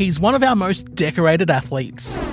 He's 0.00 0.18
one 0.18 0.34
of 0.34 0.42
our 0.42 0.56
most 0.56 0.94
decorated 0.94 1.50
athletes, 1.50 2.16
He's 2.16 2.24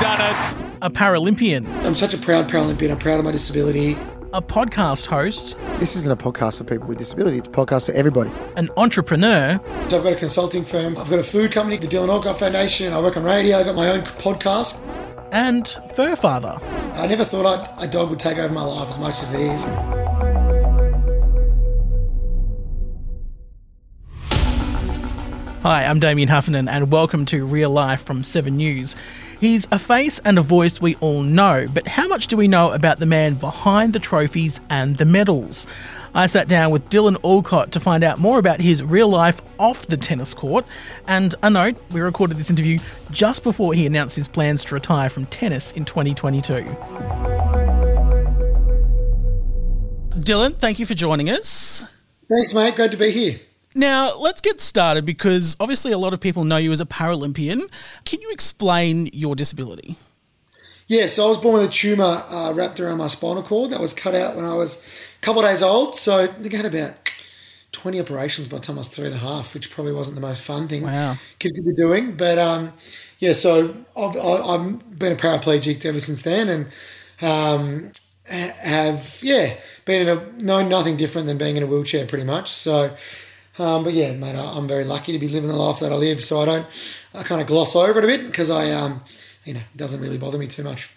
done 0.00 0.18
it. 0.22 0.56
a 0.80 0.88
Paralympian, 0.88 1.66
I'm 1.84 1.94
such 1.94 2.14
a 2.14 2.18
proud 2.18 2.48
Paralympian. 2.48 2.90
I'm 2.90 2.98
proud 2.98 3.18
of 3.18 3.26
my 3.26 3.32
disability. 3.32 3.92
a 4.32 4.40
podcast 4.40 5.04
host, 5.04 5.54
This 5.80 5.96
isn't 5.96 6.10
a 6.10 6.16
podcast 6.16 6.56
for 6.56 6.64
people 6.64 6.88
with 6.88 6.96
disability, 6.96 7.36
it's 7.36 7.48
a 7.48 7.50
podcast 7.50 7.84
for 7.86 7.92
everybody. 7.92 8.30
an 8.56 8.70
entrepreneur, 8.78 9.60
So 9.90 9.98
I've 9.98 10.04
got 10.04 10.14
a 10.14 10.16
consulting 10.16 10.64
firm. 10.64 10.96
I've 10.96 11.10
got 11.10 11.18
a 11.18 11.22
food 11.24 11.52
company, 11.52 11.76
the 11.76 11.86
Dylan 11.86 12.08
Alcott 12.08 12.38
Foundation. 12.38 12.94
I 12.94 13.00
work 13.02 13.18
on 13.18 13.24
radio. 13.24 13.58
I've 13.58 13.66
got 13.66 13.76
my 13.76 13.90
own 13.90 14.00
podcast. 14.00 14.80
and 15.30 15.68
fur 15.94 16.16
father. 16.16 16.58
I 16.94 17.06
never 17.06 17.22
thought 17.26 17.44
I'd, 17.44 17.84
a 17.84 17.86
dog 17.86 18.08
would 18.08 18.18
take 18.18 18.38
over 18.38 18.54
my 18.54 18.62
life 18.62 18.88
as 18.88 18.98
much 18.98 19.22
as 19.22 19.34
it 19.34 19.40
is. 19.42 20.07
Hi, 25.68 25.84
I'm 25.84 26.00
Damien 26.00 26.30
Heffernan, 26.30 26.66
and 26.66 26.90
welcome 26.90 27.26
to 27.26 27.44
Real 27.44 27.68
Life 27.68 28.00
from 28.00 28.24
7 28.24 28.56
News. 28.56 28.96
He's 29.38 29.68
a 29.70 29.78
face 29.78 30.18
and 30.20 30.38
a 30.38 30.42
voice 30.42 30.80
we 30.80 30.94
all 30.94 31.20
know, 31.20 31.66
but 31.74 31.86
how 31.86 32.08
much 32.08 32.28
do 32.28 32.38
we 32.38 32.48
know 32.48 32.72
about 32.72 33.00
the 33.00 33.04
man 33.04 33.34
behind 33.34 33.92
the 33.92 33.98
trophies 33.98 34.62
and 34.70 34.96
the 34.96 35.04
medals? 35.04 35.66
I 36.14 36.26
sat 36.26 36.48
down 36.48 36.70
with 36.70 36.88
Dylan 36.88 37.22
Alcott 37.22 37.70
to 37.72 37.80
find 37.80 38.02
out 38.02 38.18
more 38.18 38.38
about 38.38 38.62
his 38.62 38.82
real 38.82 39.08
life 39.08 39.42
off 39.58 39.86
the 39.86 39.98
tennis 39.98 40.32
court. 40.32 40.64
And 41.06 41.34
a 41.42 41.50
note, 41.50 41.76
we 41.90 42.00
recorded 42.00 42.38
this 42.38 42.48
interview 42.48 42.78
just 43.10 43.42
before 43.42 43.74
he 43.74 43.84
announced 43.84 44.16
his 44.16 44.26
plans 44.26 44.64
to 44.64 44.74
retire 44.74 45.10
from 45.10 45.26
tennis 45.26 45.72
in 45.72 45.84
2022. 45.84 46.64
Dylan, 50.18 50.54
thank 50.54 50.78
you 50.78 50.86
for 50.86 50.94
joining 50.94 51.28
us. 51.28 51.84
Thanks, 52.26 52.54
mate. 52.54 52.74
Great 52.74 52.90
to 52.92 52.96
be 52.96 53.10
here. 53.10 53.38
Now, 53.74 54.16
let's 54.18 54.40
get 54.40 54.60
started 54.60 55.04
because 55.04 55.56
obviously 55.60 55.92
a 55.92 55.98
lot 55.98 56.12
of 56.14 56.20
people 56.20 56.44
know 56.44 56.56
you 56.56 56.72
as 56.72 56.80
a 56.80 56.86
Paralympian. 56.86 57.60
Can 58.04 58.20
you 58.20 58.30
explain 58.30 59.08
your 59.12 59.36
disability? 59.36 59.96
Yeah, 60.86 61.06
so 61.06 61.26
I 61.26 61.28
was 61.28 61.38
born 61.38 61.54
with 61.60 61.68
a 61.68 61.72
tumour 61.72 62.22
uh, 62.30 62.52
wrapped 62.54 62.80
around 62.80 62.96
my 62.98 63.08
spinal 63.08 63.42
cord 63.42 63.70
that 63.72 63.80
was 63.80 63.92
cut 63.92 64.14
out 64.14 64.36
when 64.36 64.46
I 64.46 64.54
was 64.54 64.76
a 65.20 65.24
couple 65.24 65.44
of 65.44 65.50
days 65.50 65.62
old. 65.62 65.94
So 65.96 66.24
I 66.24 66.26
think 66.28 66.54
I 66.54 66.56
had 66.56 66.66
about 66.66 66.94
20 67.72 68.00
operations 68.00 68.48
by 68.48 68.56
the 68.56 68.62
time 68.62 68.76
I 68.76 68.78
was 68.78 68.88
three 68.88 69.04
and 69.06 69.14
a 69.14 69.18
half, 69.18 69.52
which 69.52 69.70
probably 69.70 69.92
wasn't 69.92 70.14
the 70.14 70.22
most 70.22 70.42
fun 70.42 70.66
thing 70.66 70.82
Wow. 70.84 71.16
kid 71.38 71.54
could 71.54 71.66
be 71.66 71.74
doing. 71.74 72.16
But 72.16 72.38
um, 72.38 72.72
yeah, 73.18 73.34
so 73.34 73.76
I've, 73.96 74.16
I- 74.16 74.20
I've 74.54 74.98
been 74.98 75.12
a 75.12 75.16
paraplegic 75.16 75.84
ever 75.84 76.00
since 76.00 76.22
then 76.22 76.48
and 76.48 76.66
um, 77.20 77.92
have, 78.26 79.18
yeah, 79.22 79.54
been 79.84 80.08
in 80.08 80.18
a, 80.18 80.42
known 80.42 80.70
nothing 80.70 80.96
different 80.96 81.26
than 81.26 81.36
being 81.36 81.58
in 81.58 81.62
a 81.62 81.66
wheelchair 81.66 82.06
pretty 82.06 82.24
much. 82.24 82.50
So, 82.50 82.96
um, 83.58 83.84
but 83.84 83.92
yeah, 83.92 84.12
mate, 84.12 84.34
I- 84.36 84.56
I'm 84.56 84.66
very 84.68 84.84
lucky 84.84 85.12
to 85.12 85.18
be 85.18 85.28
living 85.28 85.48
the 85.48 85.56
life 85.56 85.80
that 85.80 85.92
I 85.92 85.96
live. 85.96 86.22
So 86.22 86.40
I 86.40 86.44
don't, 86.44 86.66
I 87.14 87.22
kind 87.22 87.40
of 87.40 87.46
gloss 87.46 87.74
over 87.76 87.98
it 87.98 88.04
a 88.04 88.06
bit 88.08 88.26
because 88.26 88.50
I, 88.50 88.70
um, 88.70 89.02
you 89.44 89.54
know, 89.54 89.60
it 89.60 89.76
doesn't 89.76 90.00
really 90.00 90.18
bother 90.18 90.38
me 90.38 90.46
too 90.46 90.62
much. 90.64 90.90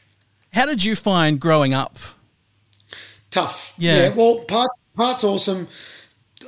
How 0.54 0.66
did 0.66 0.84
you 0.84 0.96
find 0.96 1.40
growing 1.40 1.74
up? 1.74 1.98
tough. 3.30 3.74
Yeah. 3.78 4.10
well, 4.10 4.40
part 4.42 4.70
part's 4.96 5.24
awesome. 5.24 5.68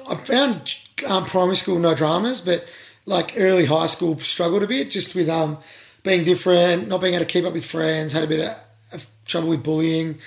I 0.09 0.15
found 0.15 0.75
um, 1.07 1.25
primary 1.25 1.55
school 1.55 1.79
no 1.79 1.95
dramas, 1.95 2.41
but 2.41 2.67
like 3.05 3.33
early 3.37 3.65
high 3.65 3.87
school 3.87 4.19
struggled 4.19 4.63
a 4.63 4.67
bit 4.67 4.91
just 4.91 5.15
with 5.15 5.29
um 5.29 5.57
being 6.03 6.25
different, 6.25 6.89
not 6.89 7.01
being 7.01 7.13
able 7.13 7.25
to 7.25 7.31
keep 7.31 7.45
up 7.45 7.53
with 7.53 7.65
friends, 7.65 8.11
had 8.11 8.23
a 8.25 8.27
bit 8.27 8.41
of, 8.41 8.53
of 8.91 9.07
trouble 9.25 9.47
with 9.47 9.63
bullying, 9.63 10.17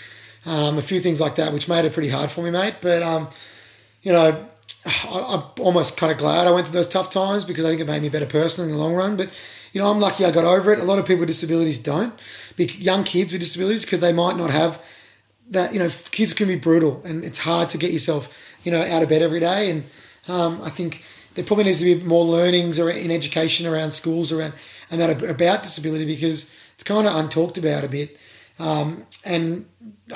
um, 0.47 0.79
a 0.79 0.83
few 0.83 1.01
things 1.01 1.21
like 1.21 1.37
that, 1.37 1.53
which 1.53 1.69
made 1.69 1.85
it 1.85 1.93
pretty 1.93 2.09
hard 2.09 2.31
for 2.31 2.43
me, 2.43 2.51
mate. 2.51 2.77
But 2.81 3.03
um, 3.03 3.29
you 4.03 4.13
know. 4.13 4.49
I, 4.87 5.35
I'm 5.35 5.63
almost 5.63 5.97
kind 5.97 6.13
of 6.13 6.19
glad 6.19 6.47
I 6.47 6.53
went 6.53 6.67
through 6.67 6.75
those 6.77 6.89
tough 6.89 7.11
times 7.11 7.45
because 7.45 7.65
I 7.65 7.71
think 7.71 7.81
it 7.81 7.87
made 7.87 8.03
me 8.03 8.09
a 8.09 8.11
better 8.11 8.27
person 8.27 8.65
in 8.65 8.71
the 8.71 8.79
long 8.79 8.95
run. 8.95 9.17
But 9.17 9.31
you 9.73 9.81
know, 9.81 9.91
I'm 9.91 10.01
lucky 10.01 10.25
I 10.25 10.31
got 10.31 10.45
over 10.45 10.73
it. 10.73 10.79
A 10.79 10.85
lot 10.85 10.99
of 10.99 11.07
people 11.07 11.21
with 11.21 11.29
disabilities 11.29 11.79
don't. 11.79 12.15
Young 12.57 13.05
kids 13.05 13.33
with 13.33 13.41
disabilities 13.41 13.85
because 13.85 14.01
they 14.01 14.13
might 14.13 14.37
not 14.37 14.51
have 14.51 14.81
that 15.51 15.73
you 15.73 15.79
know 15.79 15.89
kids 16.11 16.33
can 16.33 16.49
be 16.49 16.57
brutal 16.57 17.03
and 17.05 17.25
it's 17.25 17.39
hard 17.39 17.71
to 17.71 17.79
get 17.79 17.93
yourself 17.93 18.29
you 18.65 18.73
know 18.73 18.83
out 18.83 19.03
of 19.03 19.09
bed 19.09 19.23
every 19.23 19.41
day 19.41 19.71
and 19.71 19.85
um, 20.29 20.61
I 20.63 20.71
think 20.71 21.05
there 21.35 21.45
probably 21.45 21.65
needs 21.65 21.79
to 21.79 21.85
be 21.85 22.03
more 22.05 22.25
learnings 22.25 22.79
in 22.79 23.11
education 23.11 23.67
around 23.67 23.93
schools 23.93 24.33
around 24.33 24.55
and 24.91 25.01
that 25.01 25.23
about 25.23 25.63
disability 25.63 26.05
because 26.05 26.53
it's 26.75 26.85
kind 26.85 27.07
of 27.07 27.13
untalked 27.13 27.59
about 27.59 27.85
a 27.85 27.89
bit 27.89 28.17
um, 28.59 29.07
and 29.25 29.67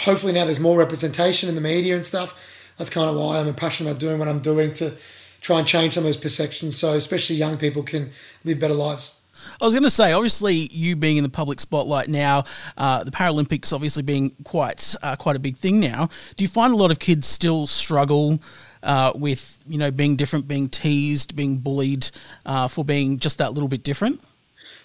hopefully 0.01 0.33
now 0.33 0.45
there's 0.45 0.61
more 0.61 0.79
representation 0.79 1.49
in 1.49 1.55
the 1.55 1.61
media 1.61 1.95
and 1.95 2.05
stuff 2.05 2.60
that's 2.81 2.91
kind 2.91 3.11
of 3.11 3.17
why 3.17 3.39
I'm 3.39 3.55
passionate 3.55 3.91
about 3.91 4.01
doing 4.01 4.19
what 4.19 4.27
I'm 4.27 4.41
doing 4.41 4.73
to 4.75 4.95
try 5.43 5.59
and 5.59 5.69
change 5.69 5.95
some 5.95 6.03
of 6.03 6.07
those 6.07 6.17
perceptions 6.17 6.79
so 6.79 6.95
especially 6.95 7.37
young 7.37 7.59
people 7.59 7.83
can 7.83 8.11
live 8.43 8.59
better 8.59 8.75
lives 8.75 9.21
I 9.61 9.65
was 9.65 9.73
going 9.75 9.85
to 9.85 9.91
say, 9.91 10.13
obviously, 10.13 10.69
you 10.71 10.97
being 10.97 11.17
in 11.17 11.23
the 11.23 11.31
public 11.31 11.61
spotlight 11.61 12.09
now, 12.09 12.45
uh, 12.77 13.05
the 13.05 13.11
Paralympics 13.11 13.73
obviously 13.73 14.03
being 14.03 14.31
quite 14.45 14.95
uh, 15.03 15.17
quite 15.17 15.35
a 15.35 15.39
big 15.39 15.57
thing 15.57 15.81
now. 15.81 16.11
Do 16.37 16.45
you 16.45 16.49
find 16.49 16.75
a 16.75 16.77
lot 16.77 16.91
of 16.91 16.99
kids 16.99 17.27
still 17.27 17.67
struggle 17.67 18.43
uh, 18.83 19.13
with 19.15 19.63
you 19.67 19.79
know 19.79 19.91
being 19.91 20.17
different, 20.17 20.47
being 20.47 20.69
teased, 20.69 21.35
being 21.37 21.57
bullied 21.57 22.11
uh, 22.45 22.69
for 22.69 22.85
being 22.85 23.19
just 23.19 23.39
that 23.39 23.55
little 23.55 23.69
bit 23.69 23.83
different? 23.83 24.21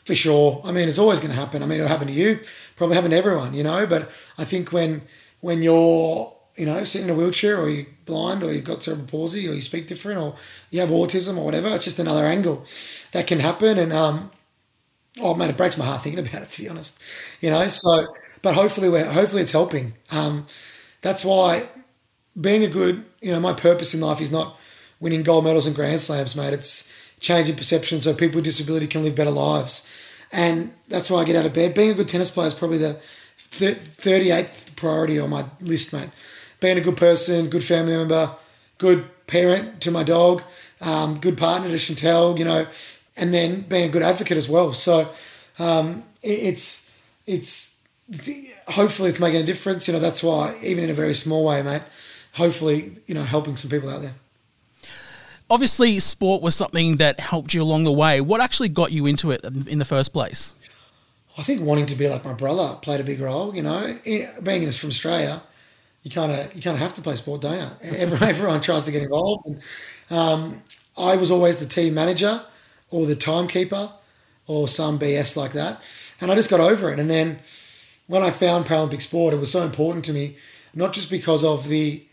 For 0.05 0.15
sure. 0.15 0.61
I 0.63 0.71
mean, 0.71 0.87
it's 0.87 0.99
always 0.99 1.19
going 1.19 1.33
to 1.33 1.39
happen. 1.39 1.63
I 1.63 1.65
mean, 1.65 1.79
it'll 1.79 1.89
happen 1.89 2.07
to 2.07 2.13
you, 2.13 2.39
probably 2.75 2.95
happen 2.95 3.11
to 3.11 3.17
everyone, 3.17 3.53
you 3.53 3.63
know. 3.63 3.85
But 3.87 4.09
I 4.37 4.45
think 4.45 4.71
when 4.71 5.01
when 5.41 5.63
you're, 5.63 6.33
you 6.55 6.65
know, 6.65 6.83
sitting 6.83 7.09
in 7.09 7.13
a 7.13 7.17
wheelchair 7.17 7.57
or 7.59 7.69
you're 7.69 7.85
blind 8.05 8.43
or 8.43 8.51
you've 8.53 8.63
got 8.63 8.83
cerebral 8.83 9.07
palsy 9.07 9.47
or 9.47 9.53
you 9.53 9.61
speak 9.61 9.87
different 9.87 10.19
or 10.19 10.35
you 10.71 10.79
have 10.79 10.89
autism 10.89 11.37
or 11.37 11.45
whatever, 11.45 11.67
it's 11.69 11.85
just 11.85 11.99
another 11.99 12.25
angle 12.25 12.65
that 13.11 13.27
can 13.27 13.39
happen. 13.39 13.77
And 13.77 13.91
um, 13.91 14.31
oh 15.21 15.33
man, 15.35 15.49
it 15.49 15.57
breaks 15.57 15.77
my 15.77 15.85
heart 15.85 16.03
thinking 16.03 16.25
about 16.25 16.43
it 16.43 16.49
to 16.49 16.61
be 16.61 16.69
honest. 16.69 17.01
You 17.41 17.49
know, 17.49 17.67
so 17.67 18.07
but 18.41 18.55
hopefully 18.55 18.89
we're 18.89 19.05
hopefully 19.05 19.41
it's 19.41 19.51
helping. 19.51 19.93
Um, 20.11 20.47
that's 21.01 21.25
why 21.25 21.67
being 22.39 22.63
a 22.63 22.67
good, 22.67 23.05
you 23.21 23.31
know, 23.31 23.39
my 23.39 23.53
purpose 23.53 23.93
in 23.93 24.01
life 24.01 24.21
is 24.21 24.31
not 24.31 24.57
winning 24.99 25.23
gold 25.23 25.43
medals 25.45 25.65
and 25.65 25.75
grand 25.75 26.01
slams, 26.01 26.35
mate. 26.35 26.53
It's 26.53 26.91
changing 27.19 27.55
perception 27.55 28.01
so 28.01 28.13
people 28.13 28.35
with 28.35 28.45
disability 28.45 28.87
can 28.87 29.03
live 29.03 29.15
better 29.15 29.31
lives. 29.31 29.89
And 30.31 30.73
that's 30.87 31.09
why 31.09 31.19
I 31.19 31.25
get 31.25 31.35
out 31.35 31.45
of 31.45 31.53
bed. 31.53 31.73
Being 31.73 31.91
a 31.91 31.93
good 31.93 32.09
tennis 32.09 32.31
player 32.31 32.47
is 32.47 32.53
probably 32.53 32.77
the 32.77 32.93
thir- 33.37 33.75
38th 33.75 34.75
priority 34.75 35.19
on 35.19 35.29
my 35.29 35.45
list, 35.61 35.93
mate. 35.93 36.09
Being 36.59 36.77
a 36.77 36.81
good 36.81 36.97
person, 36.97 37.49
good 37.49 37.63
family 37.63 37.95
member, 37.95 38.31
good 38.77 39.05
parent 39.27 39.81
to 39.81 39.91
my 39.91 40.03
dog, 40.03 40.41
um, 40.81 41.19
good 41.19 41.37
partner 41.37 41.69
to 41.69 41.75
Chantel, 41.75 42.37
you 42.37 42.45
know, 42.45 42.65
and 43.17 43.33
then 43.33 43.61
being 43.61 43.89
a 43.89 43.91
good 43.91 44.01
advocate 44.03 44.37
as 44.37 44.49
well. 44.49 44.73
So 44.73 45.09
um, 45.59 46.03
it, 46.21 46.29
it's 46.29 46.91
it's 47.25 47.77
hopefully 48.67 49.09
it's 49.09 49.19
making 49.19 49.41
a 49.41 49.45
difference. 49.45 49.87
You 49.87 49.93
know, 49.93 49.99
that's 49.99 50.23
why 50.23 50.57
even 50.63 50.83
in 50.83 50.89
a 50.89 50.93
very 50.93 51.13
small 51.13 51.45
way, 51.45 51.61
mate. 51.61 51.81
Hopefully, 52.33 52.97
you 53.07 53.15
know, 53.15 53.23
helping 53.23 53.55
some 53.55 53.71
people 53.71 53.89
out 53.89 54.01
there. 54.01 54.13
Obviously, 55.49 55.99
sport 55.99 56.41
was 56.41 56.55
something 56.55 56.97
that 56.97 57.19
helped 57.19 57.53
you 57.53 57.61
along 57.61 57.83
the 57.83 57.91
way. 57.91 58.19
What 58.19 58.41
actually 58.41 58.69
got 58.69 58.91
you 58.91 59.05
into 59.05 59.31
it 59.31 59.43
in 59.45 59.79
the 59.79 59.85
first 59.85 60.11
place? 60.11 60.55
I 61.37 61.43
think 61.43 61.61
wanting 61.61 61.85
to 61.87 61.95
be 61.95 62.09
like 62.09 62.25
my 62.25 62.33
brother 62.33 62.75
played 62.81 62.99
a 62.99 63.03
big 63.03 63.19
role. 63.19 63.55
You 63.55 63.63
know, 63.63 63.97
being 64.43 64.71
from 64.71 64.89
Australia, 64.89 65.41
you 66.05 66.11
kind 66.11 66.31
of 66.31 66.55
you 66.55 66.61
kind 66.61 66.75
of 66.75 66.81
have 66.81 66.93
to 66.93 67.01
play 67.01 67.15
sport, 67.15 67.41
don't 67.41 67.57
you? 67.59 67.89
Everyone, 67.97 68.23
everyone 68.29 68.61
tries 68.61 68.85
to 68.85 68.91
get 68.91 69.01
involved. 69.01 69.47
And, 69.47 69.59
um, 70.11 70.61
I 70.97 71.17
was 71.17 71.31
always 71.31 71.57
the 71.57 71.65
team 71.65 71.95
manager 71.95 72.41
or 72.91 73.07
the 73.07 73.15
timekeeper 73.15 73.91
or 74.47 74.67
some 74.67 74.99
BS 74.99 75.35
like 75.35 75.53
that, 75.53 75.81
and 76.21 76.31
I 76.31 76.35
just 76.35 76.51
got 76.51 76.59
over 76.61 76.93
it. 76.93 76.99
And 76.99 77.09
then 77.09 77.39
when 78.05 78.21
I 78.21 78.29
found 78.29 78.65
Paralympic 78.65 79.01
sport, 79.01 79.33
it 79.33 79.39
was 79.39 79.51
so 79.51 79.63
important 79.63 80.05
to 80.05 80.13
me, 80.13 80.37
not 80.75 80.93
just 80.93 81.09
because 81.09 81.43
of 81.43 81.67
the 81.67 82.03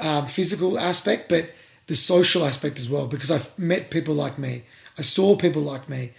um, 0.00 0.24
physical 0.24 0.78
aspect, 0.78 1.28
but 1.28 1.50
the 1.86 1.94
social 1.94 2.46
aspect 2.46 2.78
as 2.78 2.88
well. 2.88 3.06
Because 3.06 3.30
I've 3.30 3.56
met 3.58 3.90
people 3.90 4.14
like 4.14 4.38
me, 4.38 4.62
I 4.98 5.02
saw 5.02 5.36
people 5.36 5.60
like 5.60 5.86
me, 5.86 6.12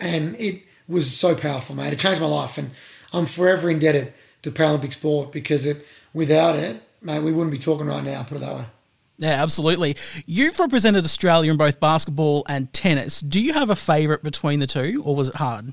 and 0.00 0.34
it 0.34 0.64
was 0.88 1.16
so 1.16 1.36
powerful, 1.36 1.76
mate. 1.76 1.92
It 1.92 2.00
changed 2.00 2.20
my 2.20 2.26
life, 2.26 2.58
and 2.58 2.72
I'm 3.12 3.26
forever 3.26 3.70
indebted 3.70 4.12
to 4.42 4.50
Paralympic 4.50 4.92
sport 4.92 5.30
because 5.30 5.64
it 5.64 5.86
without 6.14 6.56
it, 6.56 6.82
mate, 7.02 7.22
we 7.22 7.32
wouldn't 7.32 7.52
be 7.52 7.58
talking 7.58 7.86
right 7.86 8.04
now. 8.04 8.22
Put 8.22 8.38
it 8.38 8.40
that 8.40 8.54
way. 8.54 8.64
Yeah, 9.18 9.42
absolutely. 9.42 9.96
You've 10.26 10.58
represented 10.58 11.04
Australia 11.04 11.50
in 11.50 11.56
both 11.56 11.80
basketball 11.80 12.44
and 12.48 12.72
tennis. 12.72 13.20
Do 13.20 13.40
you 13.40 13.52
have 13.52 13.68
a 13.68 13.76
favourite 13.76 14.22
between 14.22 14.60
the 14.60 14.66
two, 14.66 15.02
or 15.04 15.16
was 15.16 15.28
it 15.28 15.34
hard? 15.34 15.72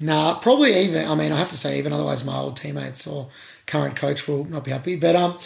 Nah, 0.00 0.34
probably 0.40 0.74
even. 0.74 1.06
I 1.06 1.14
mean, 1.14 1.30
I 1.30 1.36
have 1.36 1.50
to 1.50 1.56
say 1.56 1.78
even. 1.78 1.92
Otherwise, 1.92 2.24
my 2.24 2.36
old 2.36 2.56
teammates 2.56 3.06
or 3.06 3.28
current 3.66 3.94
coach 3.94 4.26
will 4.26 4.44
not 4.46 4.64
be 4.64 4.72
happy. 4.72 4.96
But 4.96 5.14
um, 5.14 5.38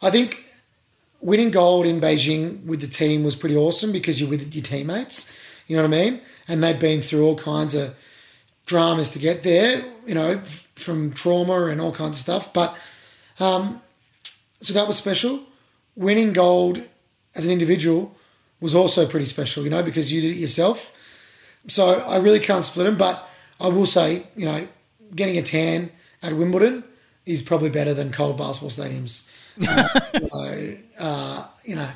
I 0.00 0.10
think 0.10 0.44
winning 1.20 1.50
gold 1.50 1.84
in 1.84 2.00
Beijing 2.00 2.64
with 2.64 2.80
the 2.80 2.86
team 2.86 3.24
was 3.24 3.34
pretty 3.34 3.56
awesome 3.56 3.90
because 3.90 4.20
you're 4.20 4.30
with 4.30 4.54
your 4.54 4.62
teammates. 4.62 5.36
You 5.66 5.76
know 5.76 5.82
what 5.82 5.92
I 5.94 6.10
mean? 6.10 6.20
And 6.46 6.62
they'd 6.62 6.78
been 6.78 7.00
through 7.00 7.24
all 7.24 7.36
kinds 7.36 7.74
of 7.74 7.94
dramas 8.66 9.10
to 9.10 9.18
get 9.18 9.42
there. 9.42 9.82
You 10.06 10.14
know, 10.14 10.38
from 10.76 11.12
trauma 11.12 11.66
and 11.66 11.80
all 11.80 11.92
kinds 11.92 12.12
of 12.12 12.18
stuff. 12.18 12.52
But 12.52 12.78
um, 13.40 13.80
so 14.60 14.74
that 14.74 14.86
was 14.86 14.96
special. 14.96 15.40
Winning 15.96 16.32
gold 16.32 16.80
as 17.34 17.46
an 17.46 17.52
individual 17.52 18.16
was 18.60 18.74
also 18.74 19.06
pretty 19.06 19.26
special. 19.26 19.64
You 19.64 19.70
know, 19.70 19.82
because 19.82 20.12
you 20.12 20.20
did 20.20 20.32
it 20.32 20.40
yourself. 20.40 20.94
So 21.68 22.00
I 22.00 22.18
really 22.18 22.40
can't 22.40 22.64
split 22.64 22.86
them, 22.86 22.96
but 22.96 23.28
I 23.60 23.68
will 23.68 23.86
say, 23.86 24.26
you 24.36 24.46
know, 24.46 24.66
getting 25.14 25.36
a 25.36 25.42
tan 25.42 25.90
at 26.22 26.32
Wimbledon 26.32 26.84
is 27.26 27.42
probably 27.42 27.70
better 27.70 27.92
than 27.92 28.10
cold 28.10 28.38
basketball 28.38 28.70
stadiums. 28.70 29.26
Uh, 29.66 29.88
so, 30.32 30.76
uh, 30.98 31.46
you 31.64 31.76
know, 31.76 31.88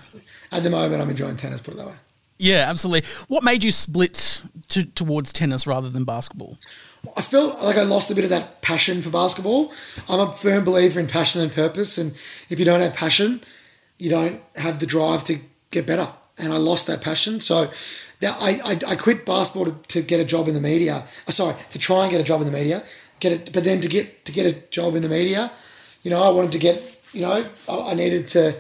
at 0.51 0.63
the 0.63 0.71
moment, 0.71 1.01
I'm 1.01 1.09
enjoying 1.09 1.37
tennis. 1.37 1.61
Put 1.61 1.75
it 1.75 1.77
that 1.79 1.87
way. 1.87 1.95
Yeah, 2.39 2.67
absolutely. 2.69 3.09
What 3.29 3.45
made 3.45 3.63
you 3.63 3.71
split 3.71 4.43
to, 4.69 4.85
towards 4.85 5.33
tennis 5.33 5.67
rather 5.67 5.89
than 5.89 6.05
basketball? 6.05 6.59
I 7.17 7.21
felt 7.21 7.61
like 7.63 7.77
I 7.77 7.83
lost 7.83 8.11
a 8.11 8.15
bit 8.15 8.25
of 8.25 8.31
that 8.31 8.63
passion 8.63 9.03
for 9.03 9.11
basketball. 9.11 9.73
I'm 10.09 10.21
a 10.21 10.33
firm 10.33 10.65
believer 10.65 11.01
in 11.01 11.09
passion 11.09 11.41
and 11.41 11.51
purpose, 11.51 11.99
and 11.99 12.13
if 12.49 12.61
you 12.61 12.65
don't 12.65 12.81
have 12.81 12.95
passion, 12.95 13.43
you 13.99 14.09
don't 14.09 14.41
have 14.55 14.79
the 14.79 14.87
drive 14.87 15.25
to 15.25 15.41
get 15.73 15.85
better. 15.85 16.09
And 16.39 16.53
I 16.53 16.59
lost 16.59 16.87
that 16.87 17.03
passion, 17.03 17.41
so 17.41 17.71
that 18.21 18.37
I, 18.41 18.61
I, 18.65 18.93
I 18.93 18.97
quit 18.97 19.27
basketball 19.27 19.73
to, 19.73 19.89
to, 19.89 20.03
get 20.03 20.21
a 20.21 20.25
job 20.25 20.47
in 20.47 20.55
the 20.55 20.61
media. 20.61 21.03
Uh, 21.27 21.33
sorry, 21.33 21.57
to 21.73 21.79
try 21.79 22.03
and 22.03 22.11
get 22.11 22.21
a 22.21 22.25
job 22.25 22.41
in 22.41 22.47
the 22.47 22.53
media. 22.53 22.85
Get 23.19 23.33
it, 23.33 23.53
but 23.53 23.65
then 23.65 23.81
to 23.81 23.89
get 23.89 24.25
to 24.25 24.33
get 24.33 24.47
a 24.47 24.59
job 24.71 24.95
in 24.95 25.03
the 25.03 25.09
media, 25.09 25.51
you 26.05 26.11
know, 26.11 26.23
I 26.23 26.31
wanted 26.31 26.53
to 26.53 26.59
get, 26.59 27.01
you 27.13 27.23
know, 27.23 27.45
I, 27.69 27.95
needed 27.95 28.29
to 28.29 28.55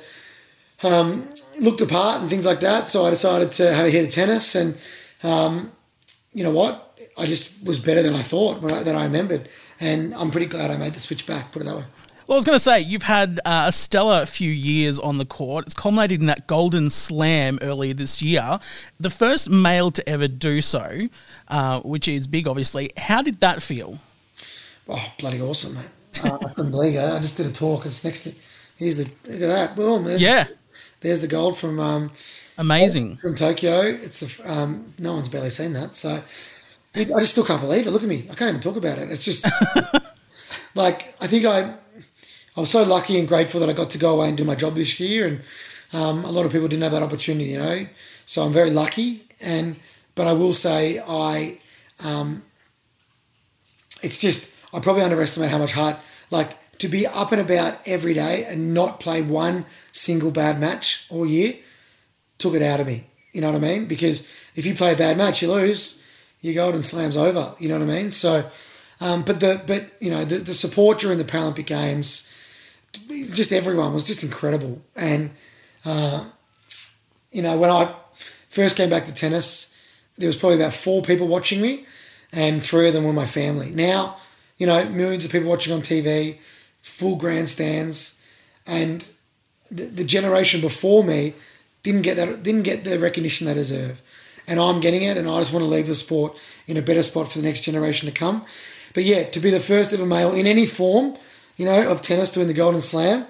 um, 0.82 1.28
look 1.60 1.78
the 1.78 1.86
part 1.86 2.20
and 2.20 2.28
things 2.30 2.44
like 2.44 2.60
that. 2.60 2.88
So 2.88 3.04
I 3.04 3.10
decided 3.10 3.52
to 3.52 3.72
have 3.72 3.86
a 3.86 3.90
hit 3.90 4.06
of 4.06 4.12
tennis, 4.12 4.56
and 4.56 4.76
um, 5.22 5.72
you 6.34 6.42
know 6.42 6.52
what, 6.52 6.91
I 7.18 7.26
just 7.26 7.64
was 7.64 7.78
better 7.78 8.02
than 8.02 8.14
I 8.14 8.22
thought, 8.22 8.60
than 8.60 8.96
I 8.96 9.04
remembered, 9.04 9.48
and 9.80 10.14
I'm 10.14 10.30
pretty 10.30 10.46
glad 10.46 10.70
I 10.70 10.76
made 10.76 10.94
the 10.94 11.00
switch 11.00 11.26
back. 11.26 11.52
Put 11.52 11.62
it 11.62 11.66
that 11.66 11.76
way. 11.76 11.84
Well, 12.26 12.36
I 12.36 12.38
was 12.38 12.44
going 12.44 12.56
to 12.56 12.60
say, 12.60 12.80
you've 12.80 13.02
had 13.02 13.40
uh, 13.44 13.64
a 13.66 13.72
stellar 13.72 14.24
few 14.26 14.50
years 14.50 14.98
on 14.98 15.18
the 15.18 15.24
court. 15.24 15.66
It's 15.66 15.74
culminated 15.74 16.20
in 16.20 16.26
that 16.26 16.46
Golden 16.46 16.88
Slam 16.88 17.58
earlier 17.60 17.94
this 17.94 18.22
year, 18.22 18.60
the 18.98 19.10
first 19.10 19.50
male 19.50 19.90
to 19.90 20.08
ever 20.08 20.28
do 20.28 20.62
so, 20.62 21.08
uh, 21.48 21.80
which 21.80 22.06
is 22.06 22.28
big, 22.28 22.46
obviously. 22.46 22.92
How 22.96 23.22
did 23.22 23.40
that 23.40 23.60
feel? 23.60 23.98
Oh, 24.88 25.12
bloody 25.18 25.40
awesome, 25.40 25.74
mate. 25.74 26.24
uh, 26.24 26.38
I 26.40 26.48
couldn't 26.50 26.70
believe 26.70 26.94
it. 26.94 27.00
I 27.00 27.18
just 27.18 27.36
did 27.36 27.46
a 27.46 27.52
talk. 27.52 27.86
It's 27.86 28.04
next 28.04 28.22
to, 28.24 28.34
here's 28.76 28.96
the, 28.96 29.04
look 29.24 29.40
at 29.42 29.48
that. 29.48 29.76
Boom. 29.76 30.04
There's, 30.04 30.22
yeah. 30.22 30.46
There's 31.00 31.20
the 31.20 31.28
gold 31.28 31.58
from, 31.58 31.80
um, 31.80 32.12
amazing. 32.56 33.16
From 33.16 33.34
Tokyo. 33.34 33.80
It's 33.80 34.20
the, 34.20 34.50
um, 34.50 34.94
no 34.98 35.14
one's 35.14 35.28
barely 35.28 35.50
seen 35.50 35.72
that. 35.72 35.96
So 35.96 36.22
I 36.94 37.04
just 37.04 37.32
still 37.32 37.44
can't 37.44 37.60
believe 37.60 37.86
it. 37.86 37.90
Look 37.90 38.02
at 38.02 38.08
me. 38.08 38.26
I 38.30 38.34
can't 38.34 38.50
even 38.50 38.60
talk 38.60 38.76
about 38.76 38.98
it. 38.98 39.10
It's 39.10 39.24
just, 39.24 39.46
like, 40.74 41.14
I 41.20 41.26
think 41.26 41.46
I, 41.46 41.74
I 42.56 42.60
was 42.60 42.70
so 42.70 42.82
lucky 42.82 43.18
and 43.18 43.26
grateful 43.26 43.60
that 43.60 43.70
I 43.70 43.72
got 43.72 43.90
to 43.90 43.98
go 43.98 44.14
away 44.14 44.28
and 44.28 44.36
do 44.36 44.44
my 44.44 44.54
job 44.54 44.74
this 44.74 45.00
year, 45.00 45.26
and 45.26 45.40
um, 45.94 46.24
a 46.24 46.30
lot 46.30 46.44
of 46.44 46.52
people 46.52 46.68
didn't 46.68 46.82
have 46.82 46.92
that 46.92 47.02
opportunity, 47.02 47.50
you 47.50 47.58
know. 47.58 47.86
So 48.26 48.42
I'm 48.42 48.52
very 48.52 48.70
lucky, 48.70 49.24
and 49.40 49.76
but 50.14 50.26
I 50.26 50.34
will 50.34 50.52
say 50.52 51.02
I, 51.06 51.58
um, 52.04 52.42
it's 54.02 54.18
just 54.18 54.52
I 54.74 54.80
probably 54.80 55.02
underestimate 55.02 55.50
how 55.50 55.58
much 55.58 55.72
heart 55.72 55.96
like 56.30 56.58
to 56.78 56.88
be 56.88 57.06
up 57.06 57.32
and 57.32 57.40
about 57.40 57.78
every 57.86 58.12
day 58.12 58.44
and 58.44 58.74
not 58.74 59.00
play 59.00 59.22
one 59.22 59.64
single 59.92 60.30
bad 60.30 60.60
match 60.60 61.06
all 61.10 61.24
year 61.24 61.54
took 62.38 62.54
it 62.54 62.62
out 62.62 62.80
of 62.80 62.86
me. 62.86 63.04
You 63.32 63.40
know 63.40 63.50
what 63.52 63.56
I 63.56 63.66
mean? 63.66 63.86
Because 63.86 64.28
if 64.56 64.66
you 64.66 64.74
play 64.74 64.92
a 64.92 64.96
bad 64.96 65.16
match, 65.16 65.40
you 65.42 65.50
lose, 65.50 66.01
your 66.42 66.54
golden 66.54 66.82
slam's 66.82 67.16
over. 67.16 67.54
You 67.58 67.68
know 67.68 67.78
what 67.78 67.88
I 67.88 67.92
mean? 67.92 68.10
So, 68.10 68.44
um, 69.00 69.22
but 69.22 69.40
the 69.40 69.62
but 69.66 69.90
you 70.00 70.10
know 70.10 70.24
the, 70.24 70.36
the 70.36 70.54
support 70.54 70.98
during 71.00 71.18
the 71.18 71.24
Paralympic 71.24 71.66
Games 71.66 72.28
just 72.92 73.52
everyone 73.52 73.92
was 73.94 74.06
just 74.06 74.22
incredible. 74.22 74.82
And, 74.96 75.30
uh, 75.84 76.26
you 77.30 77.42
know, 77.42 77.56
when 77.56 77.70
I 77.70 77.92
first 78.48 78.76
came 78.76 78.90
back 78.90 79.06
to 79.06 79.12
tennis, 79.12 79.74
there 80.18 80.26
was 80.26 80.36
probably 80.36 80.56
about 80.56 80.74
four 80.74 81.02
people 81.02 81.26
watching 81.26 81.60
me, 81.60 81.86
and 82.32 82.62
three 82.62 82.88
of 82.88 82.94
them 82.94 83.04
were 83.04 83.12
my 83.12 83.26
family. 83.26 83.70
Now, 83.70 84.16
you 84.58 84.66
know, 84.66 84.84
millions 84.90 85.24
of 85.24 85.32
people 85.32 85.48
watching 85.48 85.72
on 85.72 85.80
TV, 85.80 86.38
full 86.82 87.16
grandstands, 87.16 88.22
and 88.66 89.08
the, 89.70 89.84
the 89.84 90.04
generation 90.04 90.60
before 90.60 91.02
me 91.02 91.34
didn't 91.82 92.02
get 92.02 92.16
that 92.16 92.42
didn't 92.42 92.62
get 92.62 92.84
the 92.84 92.98
recognition 92.98 93.46
they 93.46 93.54
deserve. 93.54 94.02
And 94.46 94.58
I'm 94.58 94.80
getting 94.80 95.02
it, 95.02 95.16
and 95.16 95.28
I 95.28 95.38
just 95.38 95.52
want 95.52 95.64
to 95.64 95.70
leave 95.70 95.86
the 95.86 95.94
sport 95.94 96.36
in 96.66 96.76
a 96.76 96.82
better 96.82 97.02
spot 97.02 97.30
for 97.30 97.38
the 97.38 97.44
next 97.44 97.62
generation 97.62 98.08
to 98.08 98.14
come. 98.14 98.44
But 98.94 99.04
yeah, 99.04 99.22
to 99.24 99.40
be 99.40 99.50
the 99.50 99.60
first 99.60 99.92
ever 99.92 100.04
male 100.04 100.34
in 100.34 100.46
any 100.46 100.66
form 100.66 101.16
you 101.56 101.64
know, 101.64 101.90
of 101.90 102.02
tennis 102.02 102.30
to 102.30 102.40
win 102.40 102.48
the 102.48 102.54
Golden 102.54 102.80
Slam. 102.80 103.26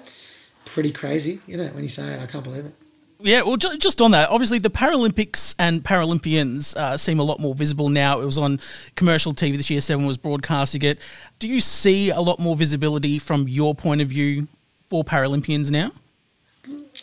Pretty 0.65 0.91
crazy, 0.91 1.39
you 1.45 1.57
know, 1.57 1.67
when 1.67 1.83
you 1.83 1.89
say 1.89 2.13
it. 2.13 2.21
I 2.21 2.25
can't 2.25 2.43
believe 2.43 2.65
it. 2.65 2.73
Yeah, 3.19 3.43
well, 3.43 3.55
just 3.55 4.01
on 4.01 4.11
that, 4.11 4.29
obviously 4.29 4.59
the 4.59 4.69
Paralympics 4.69 5.55
and 5.57 5.81
Paralympians 5.81 6.75
uh, 6.75 6.97
seem 6.97 7.19
a 7.19 7.23
lot 7.23 7.39
more 7.39 7.55
visible 7.55 7.87
now. 7.87 8.19
It 8.19 8.25
was 8.25 8.37
on 8.37 8.59
commercial 8.95 9.33
TV 9.33 9.55
this 9.55 9.69
year, 9.69 9.79
Seven 9.79 10.05
was 10.05 10.17
broadcasting 10.17 10.81
it. 10.81 10.99
Do 11.39 11.47
you 11.47 11.61
see 11.61 12.09
a 12.09 12.19
lot 12.19 12.39
more 12.39 12.57
visibility 12.57 13.19
from 13.19 13.47
your 13.47 13.75
point 13.75 14.01
of 14.01 14.09
view 14.09 14.47
for 14.89 15.05
Paralympians 15.05 15.71
now? 15.71 15.91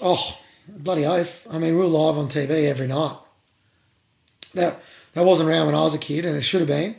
Oh, 0.02 0.38
bloody 0.68 1.06
oath. 1.06 1.46
I 1.50 1.58
mean, 1.58 1.78
we 1.78 1.84
are 1.84 1.86
live 1.86 2.18
on 2.18 2.28
TV 2.28 2.64
every 2.68 2.86
night. 2.86 3.16
That, 4.54 4.80
that 5.14 5.24
wasn't 5.24 5.48
around 5.48 5.66
when 5.66 5.74
I 5.74 5.82
was 5.82 5.94
a 5.94 5.98
kid, 5.98 6.24
and 6.24 6.36
it 6.36 6.42
should 6.42 6.60
have 6.60 6.68
been. 6.68 6.96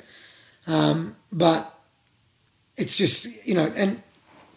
Um, 0.67 1.15
but 1.31 1.73
it's 2.77 2.97
just, 2.97 3.47
you 3.47 3.53
know, 3.53 3.71
and 3.75 4.01